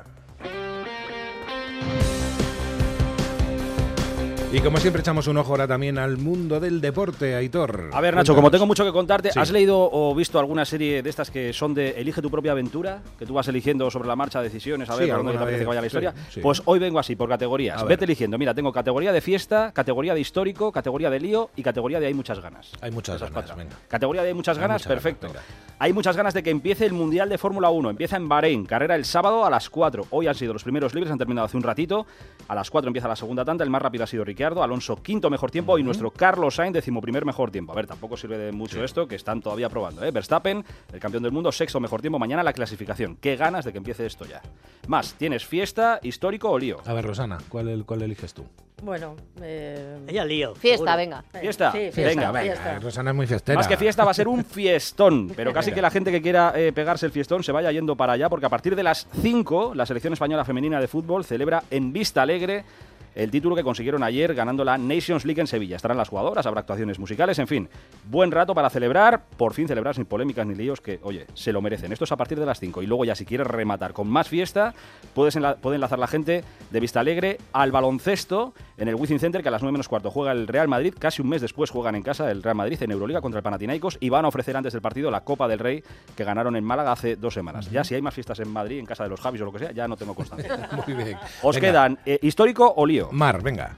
Y 4.55 4.61
como 4.61 4.77
siempre 4.77 4.99
echamos 5.01 5.25
un 5.25 5.35
ojo 5.37 5.49
ahora 5.49 5.67
también 5.67 5.97
al 5.97 6.17
mundo 6.17 6.59
del 6.59 6.79
deporte, 6.79 7.33
Aitor. 7.33 7.89
A 7.91 7.99
ver, 8.01 8.13
Nacho, 8.13 8.33
como 8.35 8.43
Cuéntanos. 8.43 8.51
tengo 8.51 8.65
mucho 8.67 8.85
que 8.85 8.91
contarte, 8.91 9.31
Sí. 9.31 9.39
¿has 9.39 9.49
leído 9.49 9.89
o 9.91 10.13
visto 10.13 10.37
alguna 10.37 10.63
serie 10.63 11.01
de 11.01 11.09
estas 11.09 11.31
que 11.31 11.51
son 11.53 11.73
de 11.73 11.89
Elige 11.99 12.21
tu 12.21 12.29
propia 12.29 12.51
aventura? 12.51 13.01
Que 13.17 13.25
tú 13.25 13.33
vas 13.33 13.47
eligiendo 13.47 13.89
sobre 13.89 14.07
la 14.07 14.15
marcha 14.15 14.43
decisiones, 14.43 14.91
a 14.91 14.95
ver 14.95 15.05
Sí, 15.05 15.11
por 15.11 15.17
dónde 15.23 15.31
te 15.33 15.39
parece 15.39 15.59
que 15.61 15.65
vaya 15.65 15.81
la 15.81 15.87
historia. 15.87 16.13
sí. 16.29 16.39
Pues 16.39 16.61
hoy 16.65 16.77
vengo 16.77 16.99
así, 16.99 17.15
por 17.15 17.27
categorías. 17.29 17.79
A 17.79 17.83
ver. 17.85 17.93
Vete 17.97 18.05
eligiendo. 18.05 18.37
Mira, 18.37 18.53
tengo 18.53 18.71
categoría 18.71 19.11
de 19.11 19.21
fiesta, 19.21 19.71
categoría 19.73 20.13
de 20.13 20.19
histórico, 20.19 20.71
categoría 20.71 21.09
de 21.09 21.19
lío 21.19 21.49
y 21.55 21.63
categoría 21.63 21.99
de 21.99 22.05
hay 22.05 22.13
muchas 22.13 22.39
ganas. 22.39 22.71
Hay 22.81 22.91
muchas 22.91 23.15
Esas 23.15 23.31
ganas, 23.31 23.55
venga. 23.55 23.75
Categoría 23.87 24.21
de 24.21 24.27
hay 24.27 24.33
muchas 24.35 24.57
Hay 24.57 24.61
ganas, 24.61 24.81
muchas 24.85 24.87
ganas, 24.87 25.03
perfecto. 25.03 25.39
Hay 25.79 25.93
muchas 25.93 26.15
ganas 26.15 26.35
de 26.35 26.43
que 26.43 26.51
empiece 26.51 26.85
el 26.85 26.93
Mundial 26.93 27.27
de 27.27 27.39
Fórmula 27.39 27.71
1. 27.71 27.89
Empieza 27.89 28.17
en 28.17 28.29
Bahrein, 28.29 28.65
carrera 28.67 28.93
el 28.95 29.05
sábado 29.05 29.45
a 29.45 29.49
las 29.49 29.71
4. 29.71 30.05
Hoy 30.11 30.27
han 30.27 30.35
sido 30.35 30.53
los 30.53 30.63
primeros 30.63 30.93
libres, 30.93 31.11
han 31.11 31.17
terminado 31.17 31.45
hace 31.45 31.57
un 31.57 31.63
ratito. 31.63 32.05
A 32.47 32.53
las 32.53 32.69
4 32.69 32.87
empieza 32.89 33.07
la 33.07 33.15
segunda 33.15 33.43
tanda. 33.43 33.63
El 33.63 33.71
más 33.71 33.81
rápido 33.81 34.03
ha 34.03 34.07
sido 34.07 34.23
Ricciardo, 34.43 34.61
Alonso 34.61 34.97
quinto 35.01 35.29
mejor 35.29 35.51
tiempo 35.51 35.77
y 35.79 35.83
nuestro 35.83 36.11
Carlos 36.11 36.55
Sainz 36.55 36.73
decimoprimer 36.73 37.23
mejor 37.23 37.49
tiempo. 37.49 37.71
A 37.71 37.75
ver, 37.75 37.87
tampoco 37.87 38.17
sirve 38.17 38.37
de 38.37 38.51
mucho 38.51 38.83
esto, 38.83 39.07
que 39.07 39.15
están 39.15 39.41
todavía 39.41 39.69
probando. 39.69 40.03
¿eh? 40.03 40.11
Verstappen, 40.11 40.65
el 40.91 40.99
campeón 40.99 41.23
del 41.23 41.31
mundo, 41.31 41.49
sexto 41.49 41.79
mejor 41.79 42.01
tiempo. 42.01 42.19
Mañana 42.19 42.43
la 42.43 42.51
clasificación. 42.51 43.15
Qué 43.21 43.37
ganas 43.37 43.63
de 43.63 43.71
que 43.71 43.77
empiece 43.77 44.05
esto 44.05 44.25
ya. 44.25 44.41
Más, 44.87 45.13
¿tienes 45.13 45.45
fiesta, 45.45 45.99
histórico 46.03 46.49
o 46.51 46.59
lío? 46.59 46.81
A 46.85 46.91
ver, 46.91 47.05
Rosana, 47.05 47.37
¿cuál, 47.47 47.69
el- 47.69 47.85
cuál 47.85 48.01
eliges 48.01 48.33
tú? 48.33 48.43
Bueno, 48.81 49.15
eh, 49.41 49.99
Ella 50.07 50.25
lío. 50.25 50.55
Fiesta, 50.55 50.77
seguro. 50.77 50.97
venga. 50.97 51.23
Fiesta. 51.39 51.71
Sí, 51.71 51.77
fiesta, 51.93 52.01
venga, 52.03 52.31
venga, 52.33 52.41
fiesta. 52.53 52.79
Rosana 52.79 53.11
es 53.11 53.15
muy 53.15 53.27
fiestera. 53.27 53.57
Más 53.57 53.67
que 53.69 53.77
fiesta 53.77 54.03
va 54.03 54.11
a 54.11 54.13
ser 54.13 54.27
un 54.27 54.43
fiestón, 54.45 55.31
pero 55.33 55.53
casi 55.53 55.71
que 55.71 55.81
la 55.81 55.89
gente 55.89 56.11
que 56.11 56.21
quiera 56.21 56.51
eh, 56.53 56.73
pegarse 56.73 57.05
el 57.05 57.13
fiestón 57.13 57.43
se 57.45 57.53
vaya 57.53 57.71
yendo 57.71 57.95
para 57.95 58.11
allá, 58.13 58.27
porque 58.27 58.45
a 58.45 58.49
partir 58.49 58.75
de 58.75 58.83
las 58.83 59.07
5 59.21 59.73
la 59.73 59.85
selección 59.85 60.11
española 60.11 60.43
femenina 60.43 60.81
de 60.81 60.89
fútbol 60.89 61.23
celebra 61.23 61.63
en 61.71 61.93
Vista 61.93 62.23
Alegre 62.23 62.65
el 63.15 63.31
título 63.31 63.55
que 63.55 63.63
consiguieron 63.63 64.03
ayer 64.03 64.33
ganando 64.33 64.63
la 64.63 64.77
Nations 64.77 65.25
League 65.25 65.39
en 65.41 65.47
Sevilla. 65.47 65.75
Estarán 65.75 65.97
las 65.97 66.09
jugadoras, 66.09 66.45
habrá 66.45 66.61
actuaciones 66.61 66.99
musicales, 66.99 67.39
en 67.39 67.47
fin, 67.47 67.69
buen 68.09 68.31
rato 68.31 68.53
para 68.55 68.69
celebrar, 68.69 69.23
por 69.37 69.53
fin 69.53 69.67
celebrar 69.67 69.95
sin 69.95 70.05
polémicas 70.05 70.45
ni 70.47 70.55
líos, 70.55 70.81
que, 70.81 70.99
oye, 71.03 71.25
se 71.33 71.51
lo 71.53 71.61
merecen. 71.61 71.91
Esto 71.91 72.05
es 72.05 72.11
a 72.11 72.17
partir 72.17 72.39
de 72.39 72.45
las 72.45 72.59
5 72.59 72.81
y 72.81 72.87
luego 72.87 73.05
ya 73.05 73.15
si 73.15 73.25
quieres 73.25 73.47
rematar 73.47 73.93
con 73.93 74.07
más 74.07 74.27
fiesta, 74.29 74.73
puedes 75.13 75.35
enla- 75.37 75.55
puede 75.57 75.75
enlazar 75.75 75.99
la 75.99 76.07
gente 76.07 76.43
de 76.71 76.79
Vista 76.79 76.99
Alegre 76.99 77.37
al 77.53 77.71
baloncesto 77.71 78.53
en 78.77 78.87
el 78.87 78.95
Wizzing 78.95 79.19
Center, 79.19 79.41
que 79.41 79.47
a 79.49 79.51
las 79.51 79.61
9 79.61 79.71
menos 79.73 79.87
cuarto 79.87 80.09
juega 80.11 80.31
el 80.31 80.47
Real 80.47 80.67
Madrid, 80.67 80.93
casi 80.97 81.21
un 81.21 81.29
mes 81.29 81.41
después 81.41 81.69
juegan 81.69 81.95
en 81.95 82.01
casa 82.03 82.31
el 82.31 82.41
Real 82.43 82.55
Madrid 82.55 82.81
en 82.81 82.91
Euroliga 82.91 83.21
contra 83.21 83.39
el 83.39 83.43
Panathinaikos 83.43 83.97
y 83.99 84.09
van 84.09 84.25
a 84.25 84.27
ofrecer 84.29 84.57
antes 84.57 84.73
del 84.73 84.81
partido 84.81 85.11
la 85.11 85.21
Copa 85.23 85.47
del 85.47 85.59
Rey 85.59 85.83
que 86.15 86.23
ganaron 86.23 86.55
en 86.55 86.63
Málaga 86.63 86.91
hace 86.91 87.15
dos 87.15 87.33
semanas. 87.33 87.69
Ya 87.69 87.83
si 87.83 87.95
hay 87.95 88.01
más 88.01 88.13
fiestas 88.13 88.39
en 88.39 88.49
Madrid, 88.49 88.79
en 88.79 88.85
casa 88.85 89.03
de 89.03 89.09
los 89.09 89.19
Javis 89.21 89.41
o 89.41 89.45
lo 89.45 89.51
que 89.53 89.59
sea, 89.59 89.71
ya 89.71 89.87
no 89.87 89.95
tengo 89.97 90.13
constancia. 90.15 90.69
Muy 90.87 90.95
bien. 90.95 91.17
Os 91.41 91.55
Venga, 91.55 91.67
quedan 91.67 91.99
eh, 92.05 92.19
histórico 92.21 92.73
o 92.75 92.85
lío. 92.85 93.02
Mar, 93.11 93.41
venga. 93.41 93.75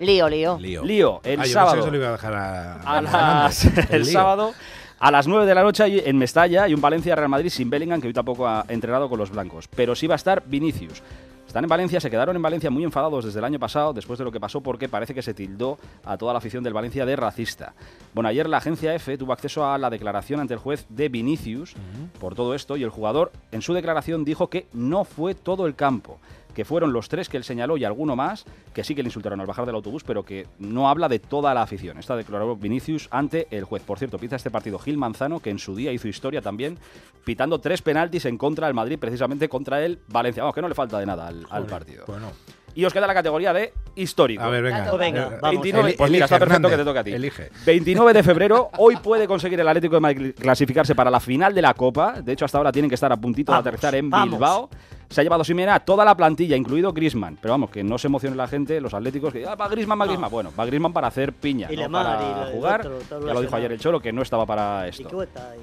Lío, 0.00 0.28
lío. 0.28 0.58
Lío. 0.58 0.84
Lío, 0.84 1.20
el 1.24 1.32
Ah, 1.32 1.34
yo 1.34 1.36
pensé 1.42 1.52
sábado. 1.52 1.76
que 1.76 1.82
se 1.82 1.90
lo 1.90 1.96
iba 1.96 2.08
a 2.08 2.12
dejar 2.12 2.34
a, 2.34 2.74
a 2.74 2.78
Fernando. 3.02 3.10
las- 3.12 3.64
el 3.90 4.04
sábado 4.06 4.52
a 4.98 5.10
las 5.10 5.26
9 5.28 5.46
de 5.46 5.54
la 5.54 5.62
noche 5.62 5.82
hay 5.84 6.02
en 6.04 6.16
Mestalla 6.18 6.66
y 6.68 6.74
un 6.74 6.80
Valencia 6.80 7.14
Real 7.14 7.28
Madrid 7.28 7.50
sin 7.50 7.70
Bellingham 7.70 8.00
que 8.00 8.08
hoy 8.08 8.12
tampoco 8.12 8.46
ha 8.48 8.64
entrenado 8.68 9.08
con 9.08 9.18
los 9.18 9.30
blancos, 9.30 9.68
pero 9.68 9.94
sí 9.94 10.06
va 10.06 10.14
a 10.14 10.16
estar 10.16 10.42
Vinicius. 10.46 11.02
Están 11.46 11.64
en 11.64 11.68
Valencia, 11.68 12.00
se 12.00 12.08
quedaron 12.08 12.34
en 12.34 12.40
Valencia 12.40 12.70
muy 12.70 12.82
enfadados 12.82 13.26
desde 13.26 13.38
el 13.40 13.44
año 13.44 13.58
pasado, 13.58 13.92
después 13.92 14.18
de 14.18 14.24
lo 14.24 14.32
que 14.32 14.40
pasó, 14.40 14.62
porque 14.62 14.88
parece 14.88 15.12
que 15.12 15.20
se 15.20 15.34
tildó 15.34 15.76
a 16.02 16.16
toda 16.16 16.32
la 16.32 16.38
afición 16.38 16.64
del 16.64 16.72
Valencia 16.72 17.04
de 17.04 17.14
racista. 17.14 17.74
Bueno, 18.14 18.28
ayer 18.30 18.48
la 18.48 18.56
agencia 18.56 18.94
F 18.94 19.18
tuvo 19.18 19.34
acceso 19.34 19.66
a 19.70 19.76
la 19.76 19.90
declaración 19.90 20.40
ante 20.40 20.54
el 20.54 20.60
juez 20.60 20.86
de 20.88 21.10
Vinicius 21.10 21.74
por 22.18 22.34
todo 22.34 22.54
esto 22.54 22.76
y 22.78 22.84
el 22.84 22.90
jugador 22.90 23.32
en 23.50 23.60
su 23.60 23.74
declaración 23.74 24.24
dijo 24.24 24.48
que 24.48 24.66
no 24.72 25.04
fue 25.04 25.34
todo 25.34 25.66
el 25.66 25.74
campo, 25.74 26.18
que 26.54 26.64
fueron 26.64 26.92
los 26.92 27.08
tres 27.08 27.28
que 27.28 27.36
él 27.36 27.44
señaló 27.44 27.76
y 27.76 27.84
alguno 27.84 28.16
más, 28.16 28.44
que 28.74 28.84
sí 28.84 28.94
que 28.94 29.02
le 29.02 29.08
insultaron 29.08 29.40
al 29.40 29.46
bajar 29.46 29.66
del 29.66 29.74
autobús, 29.74 30.04
pero 30.04 30.24
que 30.24 30.46
no 30.58 30.88
habla 30.88 31.08
de 31.08 31.18
toda 31.18 31.54
la 31.54 31.62
afición. 31.62 31.98
Esta 31.98 32.16
declaró 32.16 32.56
Vinicius 32.56 33.08
ante 33.10 33.46
el 33.50 33.64
juez. 33.64 33.82
Por 33.82 33.98
cierto, 33.98 34.18
pita 34.18 34.36
este 34.36 34.50
partido 34.50 34.78
Gil 34.78 34.98
Manzano, 34.98 35.40
que 35.40 35.50
en 35.50 35.58
su 35.58 35.74
día 35.74 35.92
hizo 35.92 36.08
historia 36.08 36.42
también, 36.42 36.78
pitando 37.24 37.60
tres 37.60 37.82
penaltis 37.82 38.24
en 38.26 38.36
contra 38.38 38.66
del 38.66 38.74
Madrid, 38.74 38.98
precisamente 38.98 39.48
contra 39.48 39.84
el 39.84 39.98
Valencia. 40.08 40.42
Vamos, 40.42 40.54
que 40.54 40.62
no 40.62 40.68
le 40.68 40.74
falta 40.74 40.98
de 40.98 41.06
nada 41.06 41.28
al, 41.28 41.66
partido. 41.66 42.04
Bueno, 42.06 42.32
Y 42.74 42.84
os 42.86 42.92
queda 42.92 43.06
la 43.06 43.12
categoría 43.14 43.52
de 43.52 43.72
histórico. 43.96 44.42
a 44.42 44.48
ver, 44.48 44.62
venga. 44.62 44.82
Claro. 44.82 44.96
Venga, 44.98 45.22
Eh, 45.24 45.38
vamos. 45.42 45.50
29, 45.50 45.88
Eli- 45.90 45.96
pues 45.98 46.10
mira, 46.10 46.24
está 46.24 46.38
perfecto 46.38 46.68
que 46.70 46.76
te 46.78 46.84
toque 46.84 46.98
a 46.98 47.04
ti. 47.04 47.12
Elige. 47.12 47.50
29 47.66 48.12
de 48.14 48.22
febrero, 48.22 48.70
hoy 48.78 48.96
puede 48.96 49.26
conseguir 49.26 49.60
el 49.60 49.68
Atlético 49.68 49.94
de 49.96 50.00
Madrid 50.00 50.34
clasificarse 50.38 50.94
para 50.94 51.10
la 51.10 51.20
final 51.20 51.54
de 51.54 51.60
la 51.62 51.74
Copa. 51.74 52.20
De 52.22 52.32
hecho, 52.32 52.44
hasta 52.46 52.56
ahora 52.58 52.72
tienen 52.72 52.88
que 52.88 52.94
estar 52.94 53.12
a 53.12 53.16
puntito 53.18 53.52
Vamos, 53.52 53.64
de 53.64 53.68
aterrizar 53.70 53.94
en 53.94 54.08
vamos. 54.10 54.30
Bilbao. 54.30 54.70
Se 55.12 55.20
ha 55.20 55.24
llevado 55.24 55.44
Simeone 55.44 55.72
a 55.72 55.80
toda 55.80 56.04
la 56.04 56.16
plantilla, 56.16 56.56
incluido 56.56 56.92
Griezmann. 56.92 57.36
Pero 57.40 57.52
vamos, 57.52 57.70
que 57.70 57.84
no 57.84 57.98
se 57.98 58.06
emocione 58.06 58.34
la 58.34 58.48
gente, 58.48 58.80
los 58.80 58.94
atléticos, 58.94 59.32
que 59.32 59.46
ah, 59.46 59.54
va 59.54 59.68
Griezmann, 59.68 60.00
va 60.00 60.06
No. 60.06 60.10
Griezmann. 60.12 60.30
Bueno, 60.30 60.52
va 60.58 60.64
Griezmann 60.64 60.92
para 60.92 61.08
hacer 61.08 61.32
piña, 61.34 61.70
Y 61.70 61.76
no 61.76 61.90
para 61.90 62.48
y 62.48 62.52
jugar. 62.54 62.86
otro, 62.86 63.26
ya 63.26 63.34
lo 63.34 63.40
dijo 63.42 63.54
ayer 63.54 63.72
el 63.72 63.78
Cholo, 63.78 64.00
que 64.00 64.12
no 64.12 64.22
estaba 64.22 64.46
para 64.46 64.88
esto. 64.88 65.08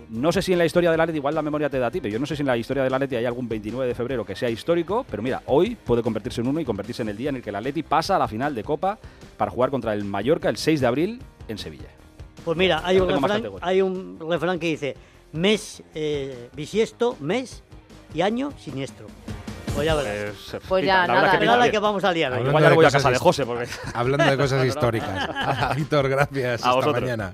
No 0.09 0.31
sé 0.31 0.41
si 0.41 0.53
en 0.53 0.59
la 0.59 0.65
historia 0.65 0.91
del 0.91 0.99
Atleti, 1.01 1.17
igual 1.17 1.33
la 1.35 1.41
memoria 1.41 1.69
te 1.69 1.79
da 1.79 1.87
a 1.87 1.91
ti, 1.91 1.99
pero 1.99 2.13
yo 2.13 2.19
no 2.19 2.25
sé 2.25 2.35
si 2.35 2.41
en 2.43 2.47
la 2.47 2.57
historia 2.57 2.83
del 2.83 2.93
Atleti 2.93 3.15
hay 3.15 3.25
algún 3.25 3.49
29 3.49 3.87
de 3.87 3.95
febrero 3.95 4.23
que 4.23 4.35
sea 4.35 4.49
histórico, 4.49 5.05
pero 5.09 5.23
mira, 5.23 5.41
hoy 5.47 5.75
puede 5.75 6.03
convertirse 6.03 6.41
en 6.41 6.47
uno 6.47 6.59
y 6.59 6.65
convertirse 6.65 7.01
en 7.01 7.09
el 7.09 7.17
día 7.17 7.29
en 7.29 7.37
el 7.37 7.41
que 7.41 7.49
el 7.49 7.55
Atleti 7.55 7.81
pasa 7.83 8.15
a 8.15 8.19
la 8.19 8.27
final 8.27 8.53
de 8.53 8.63
Copa 8.63 8.99
para 9.35 9.49
jugar 9.51 9.71
contra 9.71 9.93
el 9.93 10.03
Mallorca 10.05 10.49
el 10.49 10.57
6 10.57 10.81
de 10.81 10.87
abril 10.87 11.21
en 11.47 11.57
Sevilla. 11.57 11.87
Pues 12.45 12.57
mira, 12.57 12.81
hay 12.85 12.97
No 12.97 13.05
un, 13.05 13.09
refrán, 13.09 13.43
hay 13.61 13.81
un 13.81 14.17
refrán 14.29 14.59
que 14.59 14.67
dice 14.67 14.95
mes 15.33 15.81
eh, 15.95 16.49
bisiesto, 16.55 17.17
mes 17.19 17.63
y 18.13 18.21
año 18.21 18.51
siniestro. 18.57 19.07
Pues 19.75 19.85
ya 19.85 19.95
verás. 19.95 20.35
Pues 20.67 20.85
ya, 20.85 21.07
la 21.07 21.13
nada. 21.13 21.39
que 21.39 21.45
la 21.45 21.57
bien. 21.57 21.71
que 21.71 21.79
vamos 21.79 22.03
a 22.03 22.11
liar 22.11 22.33
hoy. 22.33 22.39
Hablando 22.39 22.49
Igual 22.49 22.63
ya 22.63 22.69
voy 22.73 22.85
a 22.85 22.87
cosas 22.87 23.03
casa 23.03 23.11
de 23.11 23.17
José, 23.17 23.45
porque... 23.45 23.67
Hablando 23.93 24.25
de 24.25 24.37
cosas 24.37 24.65
históricas. 24.67 25.29
Aitor, 25.75 26.09
gracias. 26.09 26.63
A 26.63 26.69
Hasta 26.69 26.71
vosotros. 26.75 27.01
mañana. 27.01 27.33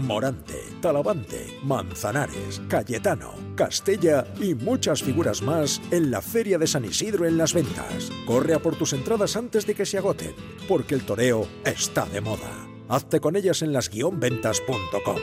Morante, 0.00 0.62
Talavante, 0.80 1.58
Manzanares, 1.62 2.60
Cayetano, 2.68 3.32
Castella 3.54 4.26
y 4.40 4.54
muchas 4.54 5.02
figuras 5.02 5.42
más 5.42 5.80
en 5.90 6.10
la 6.10 6.22
Feria 6.22 6.58
de 6.58 6.66
San 6.66 6.84
Isidro 6.84 7.26
en 7.26 7.36
las 7.36 7.54
ventas. 7.54 8.10
Corre 8.26 8.54
a 8.54 8.58
por 8.58 8.76
tus 8.76 8.92
entradas 8.92 9.36
antes 9.36 9.66
de 9.66 9.74
que 9.74 9.86
se 9.86 9.98
agoten, 9.98 10.34
porque 10.68 10.94
el 10.94 11.02
toreo 11.02 11.46
está 11.64 12.06
de 12.06 12.20
moda. 12.20 12.68
Hazte 12.88 13.20
con 13.20 13.36
ellas 13.36 13.62
en 13.62 13.72
las-ventas.com. 13.72 15.16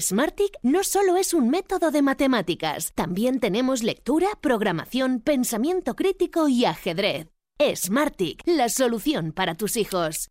Smartick 0.00 0.58
no 0.62 0.84
solo 0.84 1.16
es 1.16 1.32
un 1.32 1.48
método 1.48 1.90
de 1.90 2.02
matemáticas, 2.02 2.92
también 2.94 3.40
tenemos 3.40 3.82
lectura, 3.82 4.28
programación, 4.40 5.20
pensamiento 5.20 5.96
crítico 5.96 6.48
y 6.48 6.66
ajedrez. 6.66 7.28
Smartick, 7.74 8.42
la 8.44 8.68
solución 8.68 9.32
para 9.32 9.54
tus 9.54 9.76
hijos. 9.76 10.30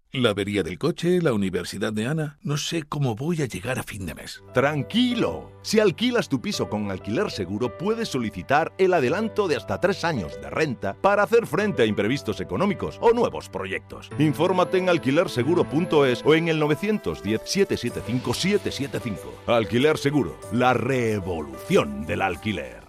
La 0.13 0.31
avería 0.31 0.61
del 0.61 0.77
coche, 0.77 1.21
la 1.21 1.31
universidad 1.31 1.93
de 1.93 2.05
Ana. 2.05 2.37
No 2.43 2.57
sé 2.57 2.83
cómo 2.83 3.15
voy 3.15 3.41
a 3.43 3.45
llegar 3.45 3.79
a 3.79 3.83
fin 3.83 4.05
de 4.05 4.13
mes. 4.13 4.43
Tranquilo. 4.53 5.53
Si 5.61 5.79
alquilas 5.79 6.27
tu 6.27 6.41
piso 6.41 6.67
con 6.67 6.91
alquiler 6.91 7.31
seguro, 7.31 7.77
puedes 7.77 8.09
solicitar 8.09 8.73
el 8.77 8.93
adelanto 8.93 9.47
de 9.47 9.55
hasta 9.55 9.79
tres 9.79 10.03
años 10.03 10.33
de 10.41 10.49
renta 10.49 10.97
para 10.99 11.23
hacer 11.23 11.47
frente 11.47 11.83
a 11.83 11.85
imprevistos 11.85 12.41
económicos 12.41 12.97
o 12.99 13.13
nuevos 13.13 13.47
proyectos. 13.47 14.09
Infórmate 14.19 14.79
en 14.79 14.89
alquilerseguro.es 14.89 16.23
o 16.25 16.35
en 16.35 16.49
el 16.49 16.61
910-775-775. 16.61 19.15
Alquiler 19.47 19.97
Seguro, 19.97 20.37
la 20.51 20.73
revolución 20.73 22.05
del 22.05 22.21
alquiler. 22.21 22.81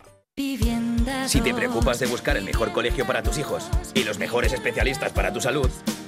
Si 1.27 1.41
te 1.41 1.55
preocupas 1.55 2.01
de 2.01 2.07
buscar 2.07 2.37
el 2.37 2.45
mejor 2.45 2.73
colegio 2.73 3.07
para 3.07 3.23
tus 3.23 3.39
hijos 3.39 3.71
y 3.95 4.03
los 4.03 4.19
mejores 4.19 4.53
especialistas 4.53 5.13
para 5.13 5.33
tu 5.33 5.41
salud, 5.41 5.71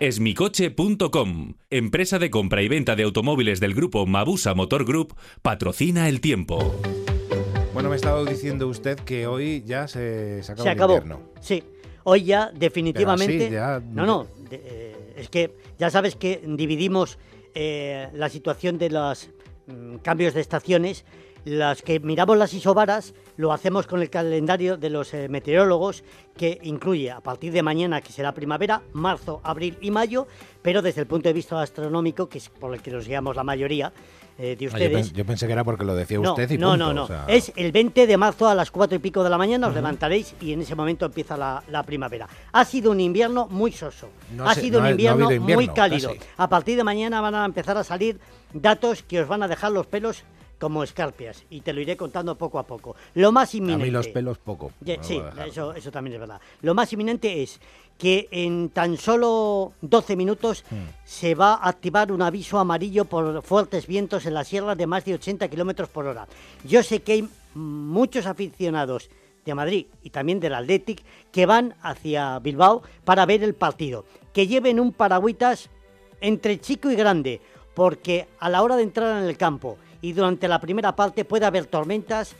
Esmicoche.com, 0.00 1.54
empresa 1.70 2.20
de 2.20 2.30
compra 2.30 2.62
y 2.62 2.68
venta 2.68 2.94
de 2.94 3.02
automóviles 3.02 3.58
del 3.58 3.74
grupo 3.74 4.06
Mabusa 4.06 4.54
Motor 4.54 4.84
Group, 4.84 5.14
patrocina 5.42 6.08
el 6.08 6.20
tiempo. 6.20 6.72
Bueno, 7.74 7.90
me 7.90 7.96
estaba 7.96 8.24
diciendo 8.24 8.68
usted 8.68 8.96
que 9.00 9.26
hoy 9.26 9.64
ya 9.66 9.88
se, 9.88 10.42
se 10.44 10.52
acabó 10.52 10.62
Se 10.64 10.68
el 10.70 10.76
acabó. 10.76 10.92
invierno. 10.98 11.20
Sí, 11.40 11.64
hoy 12.04 12.22
ya 12.24 12.50
definitivamente. 12.54 13.48
Pero 13.50 13.64
así, 13.64 13.82
ya- 13.82 13.92
No, 13.92 14.06
no, 14.06 14.26
de- 14.48 14.62
eh, 14.64 15.14
es 15.16 15.28
que 15.28 15.50
ya 15.80 15.90
sabes 15.90 16.14
que 16.14 16.42
dividimos 16.46 17.18
eh, 17.54 18.08
la 18.14 18.28
situación 18.28 18.78
de 18.78 18.90
los 18.90 19.30
mm, 19.66 19.96
cambios 19.96 20.32
de 20.34 20.40
estaciones. 20.40 21.04
Las 21.44 21.82
que 21.82 22.00
miramos 22.00 22.36
las 22.36 22.52
isobaras 22.52 23.14
lo 23.36 23.52
hacemos 23.52 23.86
con 23.86 24.02
el 24.02 24.10
calendario 24.10 24.76
de 24.76 24.90
los 24.90 25.14
eh, 25.14 25.28
meteorólogos 25.28 26.04
que 26.36 26.58
incluye 26.62 27.10
a 27.10 27.20
partir 27.20 27.52
de 27.52 27.62
mañana 27.62 28.00
que 28.00 28.12
será 28.12 28.32
primavera, 28.32 28.82
marzo, 28.92 29.40
abril 29.44 29.78
y 29.80 29.90
mayo, 29.90 30.26
pero 30.62 30.82
desde 30.82 31.00
el 31.02 31.06
punto 31.06 31.28
de 31.28 31.32
vista 31.32 31.60
astronómico, 31.62 32.28
que 32.28 32.38
es 32.38 32.48
por 32.48 32.74
el 32.74 32.82
que 32.82 32.90
nos 32.90 33.06
guiamos 33.06 33.34
la 33.36 33.44
mayoría 33.44 33.92
eh, 34.38 34.54
de 34.56 34.66
Ah, 34.66 34.68
yo, 34.68 34.68
ustedes. 34.68 35.12
yo 35.12 35.24
pensé 35.24 35.46
que 35.46 35.52
era 35.52 35.64
porque 35.64 35.84
lo 35.84 35.94
decía 35.96 36.18
No, 36.18 36.30
usted 36.32 36.50
y 36.50 36.58
no, 36.58 36.70
punto, 36.70 36.84
no, 36.86 36.92
no. 36.92 37.04
o 37.04 37.06
sea- 37.08 37.24
Es 37.28 37.52
el 37.56 37.72
20 37.72 38.06
de 38.06 38.16
marzo 38.16 38.46
a 38.48 38.54
las 38.54 38.70
4 38.70 38.96
y 38.96 38.98
pico 39.00 39.24
de 39.24 39.30
la 39.30 39.38
mañana, 39.38 39.66
os 39.68 39.74
levantaréis 39.74 40.34
y 40.40 40.52
en 40.52 40.60
ese 40.60 40.74
momento 40.76 41.06
empieza 41.06 41.36
la, 41.36 41.62
la 41.70 41.82
primavera. 41.82 42.28
Ha 42.52 42.64
sido 42.64 42.90
un 42.92 43.00
invierno 43.00 43.48
muy 43.48 43.72
soso. 43.72 44.10
No 44.36 44.48
ha 44.48 44.54
sé, 44.54 44.60
sido 44.62 44.78
no 44.80 44.84
un 44.84 44.86
ha 44.86 44.90
invierno, 44.92 45.28
muy 45.40 45.68
cálido. 45.68 46.10
casi. 46.10 46.20
A 46.36 46.48
partir 46.48 46.76
de 46.76 46.84
mañana 46.84 47.20
van 47.20 47.34
a 47.34 47.44
empezar 47.44 47.76
a 47.78 47.82
salir 47.84 48.20
datos 48.52 49.02
que 49.02 49.20
os 49.22 49.26
van 49.28 49.42
a 49.42 49.48
dejar 49.48 49.72
los 49.72 49.86
pelos 49.86 50.22
como 50.58 50.82
escarpias 50.82 51.44
y 51.50 51.60
te 51.60 51.72
lo 51.72 51.80
iré 51.80 51.96
contando 51.96 52.34
poco 52.36 52.58
a 52.58 52.64
poco. 52.64 52.96
Lo 53.14 53.32
más 53.32 53.54
A 53.54 53.56
inminente. 53.56 53.84
mí 53.84 53.90
los 53.90 54.08
pelos 54.08 54.38
poco. 54.38 54.72
Sí, 55.02 55.20
a 55.36 55.46
eso, 55.46 55.72
eso 55.74 55.90
también 55.90 56.14
es 56.14 56.20
verdad. 56.20 56.40
Lo 56.62 56.74
más 56.74 56.92
inminente 56.92 57.42
es 57.42 57.60
que 57.96 58.28
en 58.30 58.68
tan 58.70 58.96
solo 58.96 59.72
12 59.80 60.16
minutos 60.16 60.64
Hmm. 60.70 60.76
se 61.04 61.34
va 61.34 61.54
a 61.54 61.68
activar 61.68 62.12
un 62.12 62.22
aviso 62.22 62.58
amarillo 62.58 63.04
por 63.04 63.42
fuertes 63.42 63.86
vientos 63.86 64.26
en 64.26 64.34
la 64.34 64.44
sierra 64.44 64.74
de 64.74 64.86
más 64.86 65.04
de 65.04 65.14
80 65.14 65.48
kilómetros 65.48 65.88
por 65.88 66.06
hora. 66.06 66.26
Yo 66.64 66.82
sé 66.82 67.00
que 67.02 67.12
hay 67.12 67.28
muchos 67.54 68.26
aficionados 68.26 69.10
de 69.44 69.54
Madrid 69.54 69.86
y 70.02 70.10
también 70.10 70.40
del 70.40 70.54
Athletic 70.54 71.02
que 71.32 71.46
van 71.46 71.74
hacia 71.82 72.38
Bilbao 72.40 72.82
para 73.04 73.26
ver 73.26 73.42
el 73.42 73.54
partido. 73.54 74.04
Que 74.32 74.46
lleven 74.46 74.78
un 74.78 74.92
paragüitas 74.92 75.70
entre 76.20 76.60
chico 76.60 76.90
y 76.90 76.96
grande, 76.96 77.40
porque 77.74 78.26
a 78.40 78.48
la 78.50 78.62
hora 78.62 78.76
de 78.76 78.82
entrar 78.82 79.22
en 79.22 79.28
el 79.28 79.36
campo 79.36 79.78
y 80.00 80.12
durante 80.12 80.48
la 80.48 80.60
primera 80.60 80.94
parte 80.96 81.24
puede 81.24 81.46
haber 81.46 81.66
tormentas, 81.66 82.34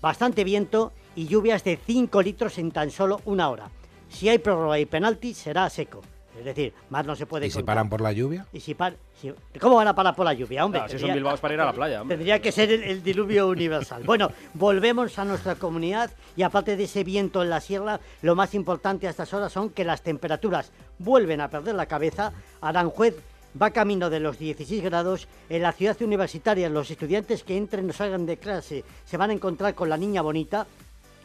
bastante 0.00 0.44
viento 0.44 0.92
y 1.16 1.26
lluvias 1.26 1.64
de 1.64 1.76
5 1.84 2.22
litros 2.22 2.58
en 2.58 2.70
tan 2.70 2.90
solo 2.90 3.20
una 3.24 3.48
hora. 3.50 3.70
Si 4.08 4.28
hay 4.28 4.38
prórroga 4.38 4.78
y 4.78 4.86
penalti, 4.86 5.34
será 5.34 5.68
seco. 5.70 6.00
Es 6.38 6.44
decir, 6.44 6.72
más 6.90 7.06
no 7.06 7.14
se 7.14 7.26
puede 7.26 7.46
¿Y 7.46 7.50
si 7.50 7.58
contar. 7.58 7.76
paran 7.76 7.88
por 7.88 8.00
la 8.00 8.10
lluvia? 8.10 8.44
Y 8.52 8.58
si 8.58 8.74
par- 8.74 8.96
si- 9.20 9.32
¿Cómo 9.60 9.76
van 9.76 9.86
a 9.86 9.94
parar 9.94 10.16
por 10.16 10.24
la 10.24 10.32
lluvia, 10.34 10.64
hombre? 10.64 10.80
Claro, 10.80 10.88
si 10.90 10.94
son 10.98 11.02
Tendría- 11.02 11.14
Bilbao 11.14 11.34
es 11.34 11.40
para 11.40 11.54
ir 11.54 11.60
a 11.60 11.64
la 11.66 11.72
playa. 11.72 12.02
hombre. 12.02 12.16
Tendría 12.16 12.42
que 12.42 12.50
ser 12.50 12.72
el, 12.72 12.82
el 12.82 13.02
diluvio 13.04 13.46
universal. 13.48 14.02
Bueno, 14.06 14.30
volvemos 14.54 15.16
a 15.20 15.24
nuestra 15.24 15.54
comunidad 15.54 16.10
y 16.36 16.42
aparte 16.42 16.76
de 16.76 16.84
ese 16.84 17.04
viento 17.04 17.40
en 17.42 17.50
la 17.50 17.60
sierra, 17.60 18.00
lo 18.22 18.34
más 18.34 18.52
importante 18.54 19.06
a 19.06 19.10
estas 19.10 19.32
horas 19.32 19.52
son 19.52 19.70
que 19.70 19.84
las 19.84 20.02
temperaturas 20.02 20.72
vuelven 20.98 21.40
a 21.40 21.48
perder 21.50 21.76
la 21.76 21.86
cabeza. 21.86 22.32
Aranjuez 22.60 23.14
va 23.60 23.70
camino 23.70 24.10
de 24.10 24.20
los 24.20 24.38
16 24.38 24.82
grados. 24.82 25.28
En 25.48 25.62
la 25.62 25.72
ciudad 25.72 26.00
universitaria, 26.02 26.68
los 26.68 26.90
estudiantes 26.90 27.44
que 27.44 27.56
entren 27.56 27.88
o 27.88 27.92
salgan 27.92 28.26
de 28.26 28.36
clase 28.36 28.84
se 29.04 29.16
van 29.16 29.30
a 29.30 29.34
encontrar 29.34 29.74
con 29.74 29.88
la 29.88 29.96
niña 29.96 30.22
bonita. 30.22 30.66